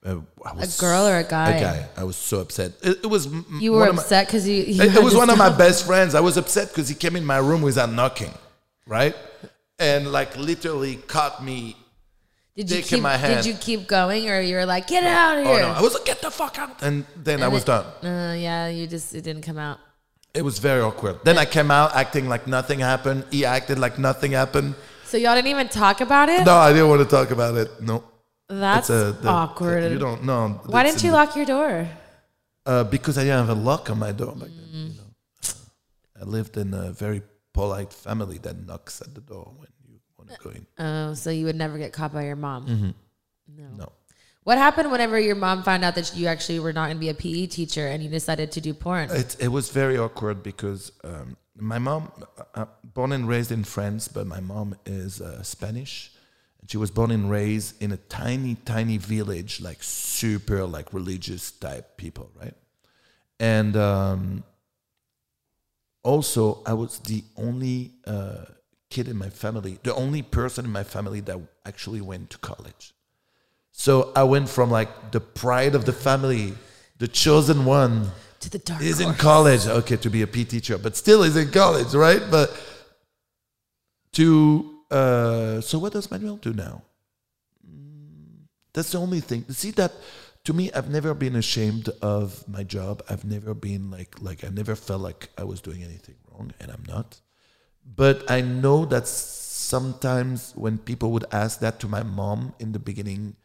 [0.04, 0.20] Uh,
[0.58, 1.50] A girl or a guy?
[1.50, 1.88] A guy.
[1.96, 2.72] I was so upset.
[2.82, 3.28] It, it was.
[3.60, 4.62] You were upset because you.
[4.62, 6.14] you It, it was one of my best friends.
[6.14, 8.32] I was upset because he came in my room without knocking,
[8.86, 9.14] right?
[9.78, 11.76] And like literally caught me.
[12.56, 13.02] Did you keep?
[13.02, 13.42] my hand.
[13.42, 15.54] Did you keep going, or you were like, get out of here"?
[15.54, 15.68] Oh no!
[15.68, 17.86] I was like, get the fuck out, and then I was it- done.
[18.02, 19.78] Uh, yeah, you just it didn't come out.
[20.32, 21.20] It was very awkward.
[21.24, 23.24] Then I came out acting like nothing happened.
[23.30, 24.76] He acted like nothing happened.
[25.04, 26.44] So y'all didn't even talk about it.
[26.46, 27.82] No, I didn't want to talk about it.
[27.82, 28.04] No,
[28.50, 29.92] That's uh, the- awkward.
[29.92, 30.60] You don't know.
[30.66, 31.88] Why didn't you lock your door?
[32.66, 34.68] Uh, because I didn't have a lock on my door back then.
[34.74, 34.88] Mm.
[34.92, 35.54] You know,
[36.20, 37.22] I lived in a very
[37.54, 40.66] polite family that knocks at the door when you want to go in.
[40.78, 42.66] Oh, so you would never get caught by your mom.
[42.66, 42.90] Mm-hmm.
[43.56, 43.68] No.
[43.76, 43.92] No.
[44.44, 47.10] What happened whenever your mom found out that you actually were not going to be
[47.10, 49.10] a PE teacher and you decided to do porn?
[49.10, 52.10] It, it was very awkward because um, my mom,
[52.54, 56.12] uh, born and raised in France, but my mom is uh, Spanish.
[56.70, 61.96] She was born and raised in a tiny, tiny village, like super, like religious type
[61.96, 62.54] people, right?
[63.40, 64.44] And um,
[66.04, 68.44] also, I was the only uh,
[68.88, 72.94] kid in my family, the only person in my family that actually went to college.
[73.72, 76.54] So I went from like the pride of the family,
[76.98, 78.80] the chosen one, to the dark.
[78.80, 79.66] is in college.
[79.66, 82.22] Okay, to be a PE teacher, but still is in college, right?
[82.30, 82.56] But
[84.12, 86.82] to uh, so what does Manuel do now?
[88.72, 89.44] That's the only thing.
[89.48, 89.92] See that
[90.44, 93.02] to me, I've never been ashamed of my job.
[93.08, 96.70] I've never been like like I never felt like I was doing anything wrong, and
[96.70, 97.20] I'm not.
[97.84, 102.78] But I know that sometimes when people would ask that to my mom in the
[102.78, 103.36] beginning,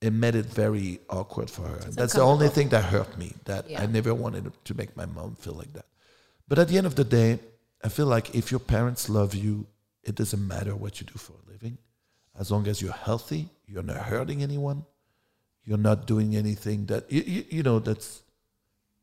[0.00, 1.78] it made it very awkward for her.
[1.90, 3.34] That's the only thing that hurt me.
[3.44, 5.86] That I never wanted to make my mom feel like that.
[6.48, 7.38] But at the end of the day,
[7.84, 9.66] I feel like if your parents love you,
[10.08, 11.78] it doesn't matter what you do for a living.
[12.38, 14.84] As long as you're healthy, you're not hurting anyone,
[15.64, 18.22] you're not doing anything that you, you, know that's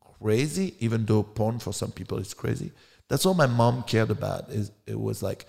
[0.00, 0.74] crazy.
[0.80, 2.72] Even though porn for some people is crazy,
[3.08, 4.48] that's all my mom cared about.
[4.50, 5.46] Is it was like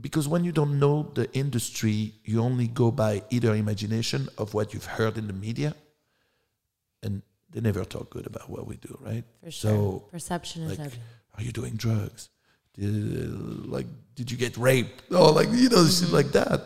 [0.00, 4.72] because when you don't know the industry, you only go by either imagination of what
[4.72, 5.74] you've heard in the media,
[7.02, 9.24] and they never talk good about what we do, right?
[9.42, 9.70] For sure.
[9.70, 11.00] So Perception is everything.
[11.36, 12.30] are you doing drugs?
[12.78, 15.02] Did, like, did you get raped?
[15.10, 16.60] Oh, like you know, shit like that.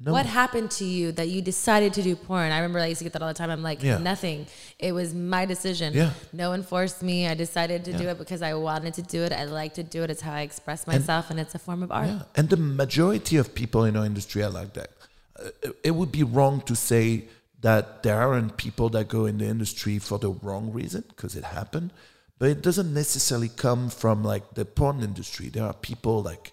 [0.00, 2.52] No, What happened to you that you decided to do porn?
[2.52, 3.50] I remember I used to get that all the time.
[3.50, 3.98] I'm like, Yeah.
[3.98, 4.46] nothing.
[4.78, 5.92] It was my decision.
[5.92, 6.12] Yeah.
[6.32, 7.26] No one forced me.
[7.26, 9.32] I decided to do it because I wanted to do it.
[9.32, 10.10] I like to do it.
[10.10, 12.06] It's how I express myself, and, it's a form of art.
[12.06, 14.90] Yeah, and the majority of people in our industry are like that.
[15.36, 17.24] Uh, it- it would be wrong to say
[17.60, 21.42] that there aren't people that go in the industry for the wrong reason because it
[21.42, 21.90] happened,
[22.38, 25.48] but it doesn't necessarily come from like the porn industry.
[25.48, 26.52] There are people like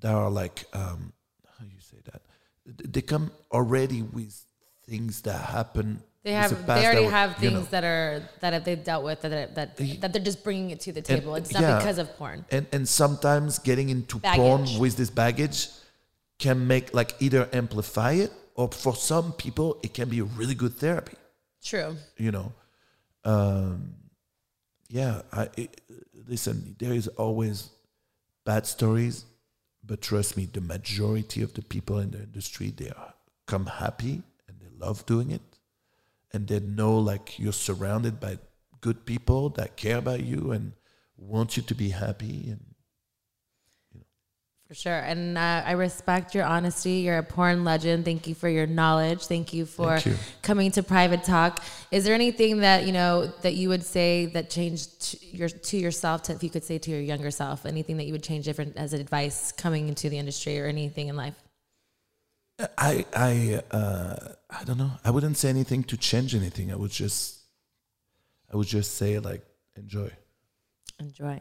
[0.00, 1.12] that are like um,
[1.58, 2.22] how you say that
[2.92, 4.44] they come already with
[4.88, 6.02] things that happen.
[6.24, 6.50] They have.
[6.50, 10.12] the They already have things know, that are that they've dealt with that that that
[10.12, 11.36] they're just bringing it to the table.
[11.36, 11.78] it's not yeah.
[11.78, 12.44] because of porn.
[12.50, 14.36] and and sometimes getting into Baggage.
[14.36, 15.68] porn with this baggage
[16.38, 20.54] can make like either amplify it or for some people it can be a really
[20.54, 21.16] good therapy
[21.62, 21.96] True.
[22.18, 22.52] you know
[23.24, 23.94] um
[24.88, 25.80] yeah i it,
[26.28, 27.70] listen there is always
[28.44, 29.24] bad stories
[29.84, 33.14] but trust me the majority of the people in the industry they are
[33.46, 35.42] come happy and they love doing it.
[36.32, 38.38] And they know like you're surrounded by
[38.80, 40.72] good people that care about you and
[41.16, 42.74] want you to be happy and
[44.68, 44.98] For sure.
[44.98, 46.94] And uh, I respect your honesty.
[46.94, 48.04] You're a porn legend.
[48.04, 49.26] Thank you for your knowledge.
[49.26, 50.16] Thank you for Thank you.
[50.42, 51.62] coming to Private Talk.
[51.92, 55.76] Is there anything that, you know, that you would say that changed to, your, to
[55.76, 58.44] yourself, to, if you could say to your younger self, anything that you would change
[58.44, 61.40] different as advice coming into the industry or anything in life?
[62.78, 64.16] I I uh,
[64.48, 64.92] I don't know.
[65.04, 66.72] I wouldn't say anything to change anything.
[66.72, 67.38] I would just
[68.52, 69.44] I would just say like
[69.76, 70.10] enjoy.
[70.98, 71.40] Enjoy.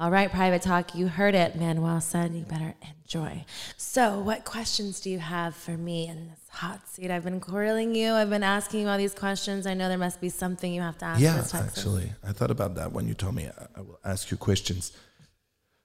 [0.00, 1.56] All right, Private Talk, you heard it.
[1.56, 2.72] Manuel said you better
[3.02, 3.44] enjoy.
[3.76, 7.10] So, what questions do you have for me in this hot seat?
[7.10, 8.12] I've been grilling you.
[8.12, 9.66] I've been asking you all these questions.
[9.66, 12.76] I know there must be something you have to ask yeah, actually, I thought about
[12.76, 14.92] that when you told me I, I will ask you questions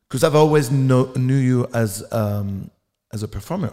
[0.08, 2.70] because I've always know, knew you as um,
[3.12, 3.72] as a performer.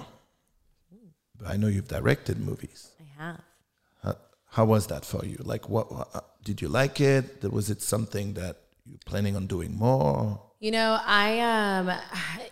[1.37, 2.93] But I know you've directed movies.
[2.99, 3.41] I have.
[4.03, 4.17] How,
[4.47, 5.37] how was that for you?
[5.41, 7.45] Like, what, what uh, did you like it?
[7.53, 8.57] Was it something that
[8.91, 10.41] you're planning on doing more?
[10.61, 11.91] You know, I um,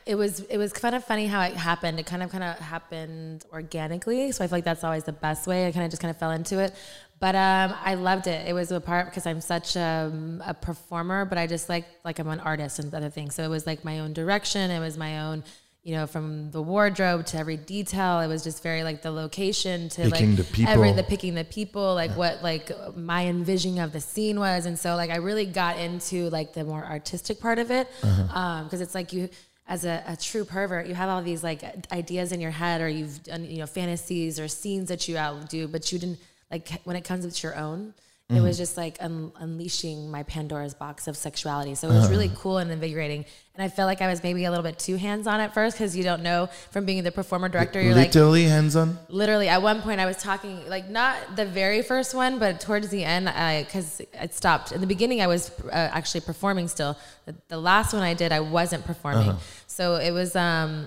[0.06, 2.00] it was it was kind of funny how it happened.
[2.00, 5.46] It kind of kind of happened organically, so I feel like that's always the best
[5.46, 5.66] way.
[5.66, 6.74] I kind of just kind of fell into it,
[7.20, 8.48] but um, I loved it.
[8.48, 10.10] It was a part because I'm such a,
[10.46, 13.34] a performer, but I just like like I'm an artist and other things.
[13.34, 14.70] So it was like my own direction.
[14.70, 15.44] It was my own.
[15.84, 19.88] You know, from the wardrobe to every detail, it was just very like the location
[19.90, 23.92] to Picking like the every the picking the people, like what like my envisioning of
[23.92, 27.58] the scene was, and so like I really got into like the more artistic part
[27.58, 28.38] of it, uh-huh.
[28.38, 29.30] um, because it's like you
[29.66, 31.62] as a, a true pervert, you have all these like
[31.92, 35.68] ideas in your head, or you've done you know fantasies or scenes that you outdo,
[35.68, 36.18] but you didn't
[36.50, 37.94] like when it comes to your own.
[38.30, 41.74] It was just like un- unleashing my Pandora's box of sexuality.
[41.74, 43.24] So it was really cool and invigorating.
[43.54, 45.78] And I felt like I was maybe a little bit too hands on at first
[45.78, 47.80] because you don't know from being the performer director.
[47.80, 48.98] You're like, Literally hands on.
[49.08, 52.88] literally at one point i was talking like not the very first one but towards
[52.90, 56.96] the end i because it stopped in the beginning i was uh, actually performing still
[57.24, 59.34] the, the last one i did i wasn't performing
[59.66, 60.86] so it was um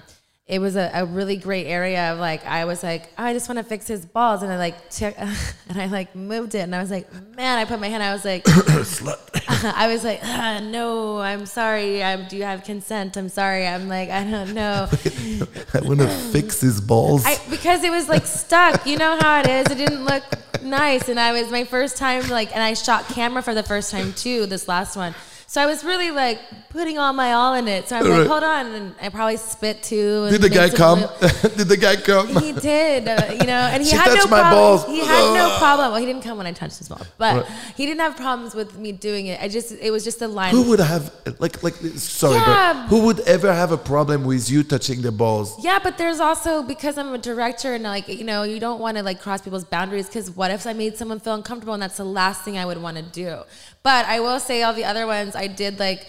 [0.51, 3.57] it was a, a really great area of like I was like I just want
[3.57, 5.17] to fix his balls and I like took
[5.69, 8.11] and I like moved it and I was like man I put my hand I
[8.11, 8.43] was like
[9.63, 13.87] I was like "Ah, no I'm sorry I'm do you have consent I'm sorry I'm
[13.87, 14.89] like I don't know
[15.73, 17.25] I want to fix his balls.
[17.25, 18.85] I, because it was like stuck.
[18.85, 19.71] You know how it is.
[19.71, 20.23] It didn't look
[20.61, 23.91] nice, and I was my first time like, and I shot camera for the first
[23.91, 24.45] time too.
[24.45, 25.15] This last one,
[25.51, 26.39] so I was really like
[26.69, 27.89] putting all my all in it.
[27.89, 30.29] So I'm like, hold on, and I probably spit too.
[30.29, 30.99] Did the guy come?
[31.57, 32.29] Did the guy come?
[32.41, 34.53] He did, uh, you know, and he She had no problem.
[34.53, 34.85] balls.
[34.85, 35.91] He had no problem.
[35.91, 37.45] Well, he didn't come when I touched his balls, but Right.
[37.75, 39.41] he didn't have problems with me doing it.
[39.41, 40.55] I just, it was just a line.
[40.55, 42.87] Who would have like like sorry, Yeah.
[42.87, 45.61] but who would ever have a problem with you touching the balls?
[45.61, 48.95] Yeah, but there's also because I'm a director and like you know you don't want
[48.95, 51.97] to like cross people's boundaries because what if I made someone feel uncomfortable and that's
[51.97, 53.41] the last thing I would want to do.
[53.83, 56.07] But I will say all the other ones I did like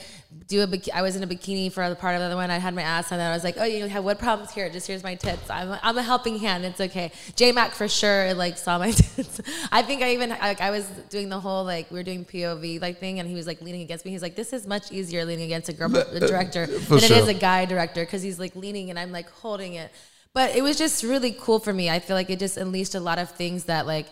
[0.48, 2.50] do a bik- I was in a bikini for the part of the other one.
[2.50, 4.68] I had my ass on and I was like, oh, you have what problems here?
[4.70, 5.48] Just here's my tits.
[5.50, 6.64] I'm a, I'm a helping hand.
[6.64, 7.12] It's okay.
[7.36, 9.40] J Mac for sure like saw my tits.
[9.70, 12.80] I think I even like I was doing the whole like we were doing POV
[12.80, 14.10] like thing and he was like leaning against me.
[14.10, 17.04] He's like, this is much easier leaning against a girl a director uh, For than
[17.04, 19.90] it is a guy director because he's like leaning and I'm like holding it.
[20.34, 21.90] But it was just really cool for me.
[21.90, 24.06] I feel like it just unleashed a lot of things that like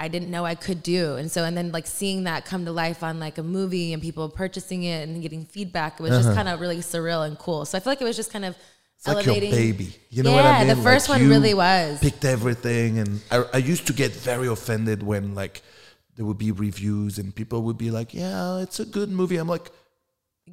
[0.00, 1.16] I didn't know I could do.
[1.16, 4.00] And so and then like seeing that come to life on like a movie and
[4.00, 6.36] people purchasing it and getting feedback, it was just uh-huh.
[6.36, 7.66] kind of really surreal and cool.
[7.66, 8.56] So I feel like it was just kind of
[8.96, 9.50] It's like your elevating.
[9.50, 9.94] baby.
[10.08, 10.68] You know yeah, what I mean?
[10.68, 12.00] Yeah, the first Like, one really was.
[12.00, 15.60] Picked everything, and I, I used to get very offended when like
[16.16, 19.48] there would be reviews and people would be like, "Yeah, it's a good movie." I'm
[19.48, 19.70] like,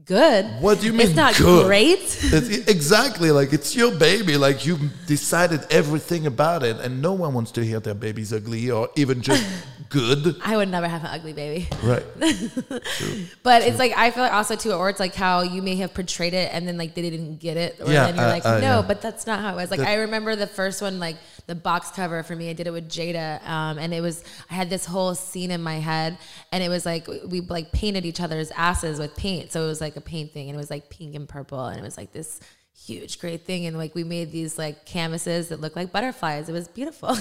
[0.06, 0.46] good.
[0.62, 1.66] What do you mean It's not good?
[1.66, 2.00] great.
[2.00, 4.78] It's- exactly like it's your baby like you
[5.08, 9.22] decided everything about it and no one wants to hear their baby's ugly or even
[9.22, 9.44] just
[9.90, 11.68] good I would never have an ugly baby.
[11.84, 12.06] right
[13.44, 15.94] But it's like I feel like also too, or it's like how you may have
[15.94, 18.46] portrayed it and then like they didn't get it, or Yeah, then you're uh, like,
[18.46, 18.82] uh, no, yeah.
[18.88, 19.72] but that's not how it was.
[19.72, 21.16] Like That- I remember the first one, like
[21.48, 22.50] the box cover for me.
[22.50, 25.64] I did it with Jada, um, and it was I had this whole scene in
[25.64, 26.18] my head,
[26.52, 29.82] and it was like we like painted each other's asses with paint, so it was
[29.82, 32.12] like a paint thing, and it was like pink and purple, and it was like
[32.12, 32.40] this
[32.86, 36.48] huge great thing and like we made these like canvases that looked like butterflies.
[36.48, 37.10] It was beautiful.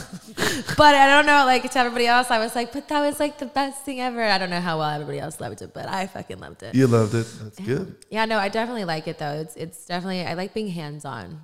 [0.77, 3.39] But i don't know like to everybody else i was like but that was like
[3.39, 4.23] the best thing ever.
[4.23, 6.75] I don't know how well everybody else loved it but i fucking loved it.
[6.75, 7.27] You loved it.
[7.43, 7.97] That's good.
[8.11, 9.33] Yeah, no, I definitely like it though.
[9.33, 11.41] It's it's definitely I like being hands on.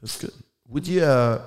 [0.00, 0.34] that's good
[0.74, 1.40] would you uh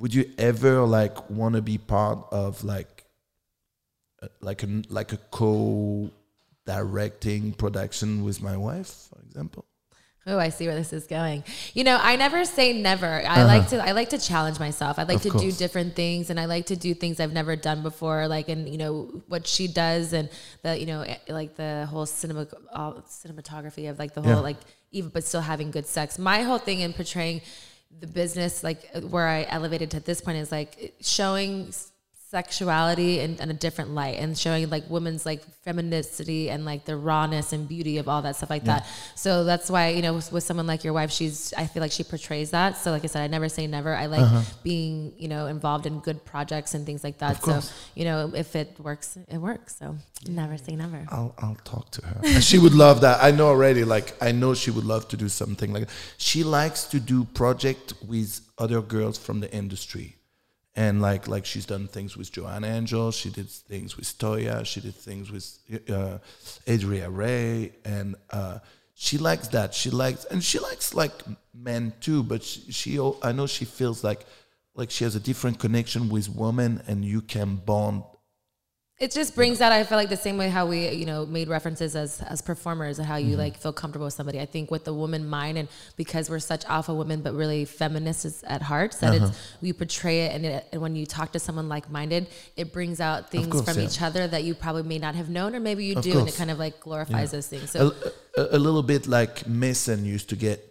[0.00, 3.04] would you ever like want to be part of like
[4.22, 6.10] uh, like a like a co
[6.66, 9.64] directing production with my wife for example
[10.26, 11.42] Oh, I see where this is going.
[11.72, 13.22] You know, I never say never.
[13.26, 14.98] I like to I like to challenge myself.
[14.98, 15.30] I like Uh-huh.
[15.34, 18.28] Of to do different things and I like to do things I've never done before
[18.28, 18.92] like and you know
[19.32, 20.28] what she does and
[20.62, 22.46] the you know eh, like the whole cinema
[22.78, 22.92] all
[23.22, 24.50] cinematography of like the whole Yeah.
[24.50, 24.58] like
[24.98, 26.18] even but still having good sex.
[26.18, 27.40] My whole thing in portraying
[27.98, 31.72] the business like where I elevated to this point is like showing
[32.30, 36.96] sexuality in, in a different light and showing like women's like femininity and like the
[36.96, 38.86] rawness and beauty of all that stuff like that.
[39.16, 41.90] So that's why, you know, with, with someone like your wife, she's, I feel like
[41.90, 42.76] she portrays that.
[42.76, 43.94] So like I said, I never say never.
[43.94, 44.42] I like uh-huh.
[44.62, 47.42] being, you know, involved in good projects and things like that.
[47.42, 47.60] So,
[47.94, 49.76] you know, if it works, it works.
[49.76, 49.96] So
[50.28, 51.04] never say never.
[51.08, 52.20] I'll I'll talk to her.
[52.24, 53.22] And she would love that.
[53.22, 53.84] I know already.
[53.84, 55.88] Like I know she would love to do something like.
[56.16, 60.16] She likes to do project with other girls from the industry,
[60.76, 63.10] and like like she's done things with Joanna Angel.
[63.10, 64.64] She did things with Toya.
[64.64, 65.58] She did things with
[65.90, 66.18] uh,
[66.68, 68.58] Adria Rae, and uh,
[68.94, 69.74] she likes that.
[69.74, 71.12] She likes and she likes like
[71.52, 72.22] men too.
[72.22, 74.24] But she, she I know she feels like
[74.74, 78.04] like she has a different connection with women, and you can bond
[79.00, 79.72] It just brings out.
[79.72, 82.98] I feel like the same way how we, you know, made references as as performers
[82.98, 83.38] and how you mm-hmm.
[83.38, 84.38] like feel comfortable with somebody.
[84.38, 88.44] I think with the woman mind and because we're such alpha women, but really feminists
[88.46, 89.34] at heart, that it's uh-huh.
[89.62, 92.26] we portray it and, it, and when you talk to someone like minded,
[92.58, 93.86] it brings out things course, from yeah.
[93.86, 96.28] each other that you probably may not have known, or maybe you Of do, and
[96.28, 97.74] it kind of like glorifies those things.
[97.74, 97.86] a,
[98.36, 100.69] a, a little bit like Mason used to get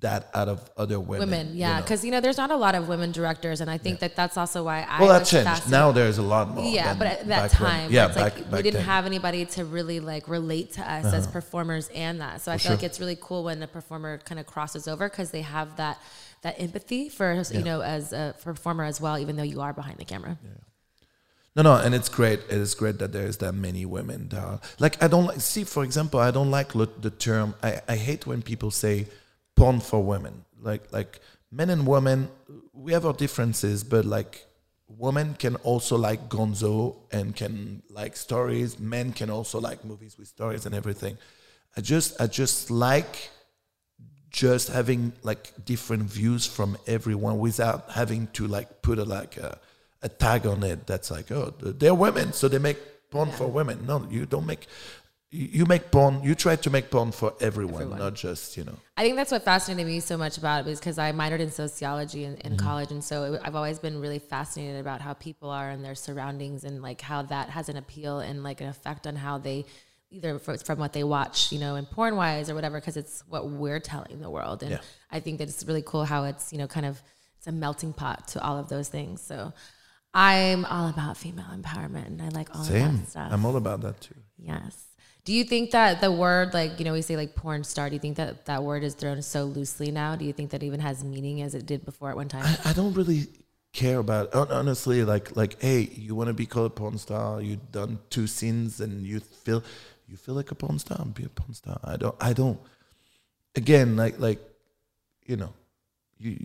[0.00, 1.30] that out of other women.
[1.30, 4.00] women, yeah, because you know there's not a lot of women directors, and I think
[4.00, 5.46] that that's also why I well, that changed.
[5.46, 6.64] fascinated- Now there's a lot more.
[6.64, 7.70] Yeah, but at that back when.
[7.70, 8.82] time, yeah, it's back, like back we didn't then.
[8.82, 8.92] Uh-huh.
[8.92, 12.40] have anybody to really like relate to us as performers and that.
[12.40, 15.30] So I feel like it's really cool when the performer kind of crosses over because
[15.30, 16.00] they have that
[16.42, 19.98] that empathy for you know as a performer as well, even though you are behind
[19.98, 20.38] the camera.
[20.42, 20.50] Yeah.
[21.56, 22.38] No, no, and it's great.
[22.48, 25.40] It is great that there's that many women that are like I don't like.
[25.40, 27.54] See, for example, I don't like the term.
[27.62, 29.06] I, I hate when people say
[29.56, 30.44] porn for women.
[30.60, 31.20] Like like
[31.50, 32.28] men and women,
[32.72, 34.46] we have our differences, but like
[34.88, 38.78] women can also like Gonzo and can like stories.
[38.78, 41.18] Men can also like movies with stories and everything.
[41.76, 43.30] I just I just like
[44.30, 49.58] just having like different views from everyone without having to like put a like a,
[50.02, 52.78] a tag on it that's like oh they're women so they make
[53.10, 54.68] porn for women no you don't make
[55.32, 59.02] you make porn you try to make porn for everyone, not just you know I
[59.02, 62.24] think that's what fascinated me so much about it was because I minored in sociology
[62.24, 62.66] in, in mm-hmm.
[62.66, 65.94] college, and so it, I've always been really fascinated about how people are and their
[65.94, 69.66] surroundings, and like how that has an appeal and like an effect on how they
[70.10, 73.22] either fro- from what they watch, you know, in porn wise or whatever, because it's
[73.28, 74.80] what we're telling the world, and Yeah.
[75.12, 77.00] I think that it's really cool how it's you know kind of
[77.38, 79.20] it's a melting pot to all of those things.
[79.20, 79.52] So
[80.12, 83.32] I'm all about female empowerment, and I like all of that stuff.
[83.32, 84.89] i'm all about that too Yes.
[85.30, 87.94] Do you think that the word, like, you know, we say like porn star, do
[87.94, 90.16] you think that that word is thrown so loosely now?
[90.16, 92.42] Do you think that even has meaning as it did before at one time?
[92.44, 93.28] I, I don't really
[93.72, 97.40] care about hon- honestly like like hey you want to be called a porn star
[97.40, 99.62] you've done two scenes and you feel
[100.08, 102.58] you feel like a porn star be a porn star i don't i don't
[103.54, 104.40] again like like
[105.24, 105.52] you know
[106.18, 106.36] you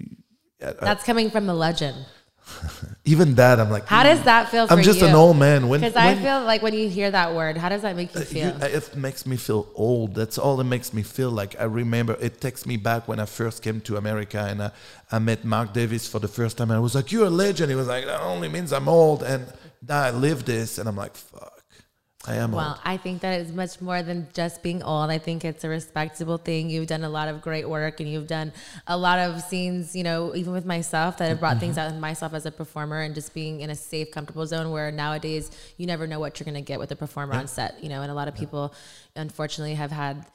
[0.62, 2.06] I- I- That's coming from the legend.
[3.06, 5.08] even that i'm like How does that feel for i'm just you?
[5.08, 7.82] an old man when, Because I feel like when you hear that word, how does
[7.82, 8.64] that make you uh, you- feel?
[8.64, 10.16] Uh, it makes me feel old.
[10.16, 11.56] That's all it makes me feel like.
[11.60, 14.72] I remember it takes me back when I first came to America and I,
[15.12, 16.70] I met Mark Davis for the first time.
[16.72, 19.24] And I was like, "You're a legend." He was like, "That only means I'm old."
[19.24, 19.46] And
[19.88, 21.55] now I live this, and I'm like, "Fuck,
[22.28, 25.10] I am Well, old." I think that it's much more than just being old.
[25.10, 26.70] I think it's a respectable thing.
[26.70, 28.54] You've done a lot of great work and you've done
[28.88, 31.88] a lot of scenes, you know, even with myself that have brought things mm-hmm.
[31.88, 34.92] out in myself as a performer and just being in a safe, comfortable zone where
[34.92, 37.90] nowadays you never know what you're going to get with a performer on set, you
[37.90, 38.74] know, and a lot of people
[39.16, 40.26] unfortunately have had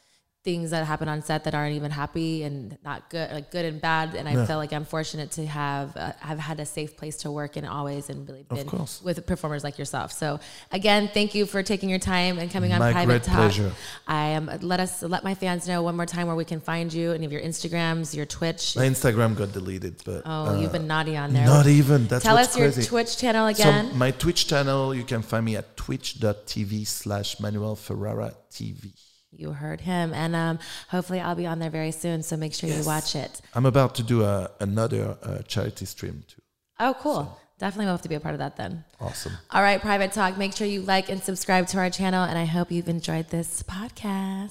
[0.43, 3.81] things that happen on set that aren't even happy and not good, like good and
[3.81, 4.15] bad.
[4.15, 7.31] And I feel like I'm fortunate to have uh, have had a safe place to
[7.31, 8.67] work and always and really been
[9.03, 10.13] with performers like yourself.
[10.13, 10.41] So
[10.73, 13.37] again, thank you for taking your time and coming on My Private great Talk.
[13.37, 13.73] pleasure.
[14.09, 14.51] I am.
[14.63, 17.27] let us let my fans know one more time where we can find you, any
[17.27, 18.77] of your Instagrams, your Twitch.
[18.77, 21.45] My Instagram got deleted, but oh, uh, you've been naughty on there.
[21.45, 22.07] not even.
[22.07, 22.71] That's Tell us your.
[22.73, 23.97] Twitch channel So again.
[23.99, 28.93] my Twitch channel, you can find me at twitch.tv slash Manuel Ferrara TV.
[29.41, 30.59] You heard him, and um,
[30.89, 32.23] hopefully I'll be on there very soon.
[32.23, 33.41] So make sure you watch it.
[33.55, 36.43] I'm about to do a, another uh, charity stream too.
[36.79, 37.39] Oh, cool.
[37.59, 38.85] Definitely will have to be a part of that then.
[39.01, 39.33] Awesome.
[39.51, 40.39] All right, Private Talk.
[40.39, 43.63] Make sure you like and subscribe to our channel, and I hope you've enjoyed this
[43.65, 44.51] podcast.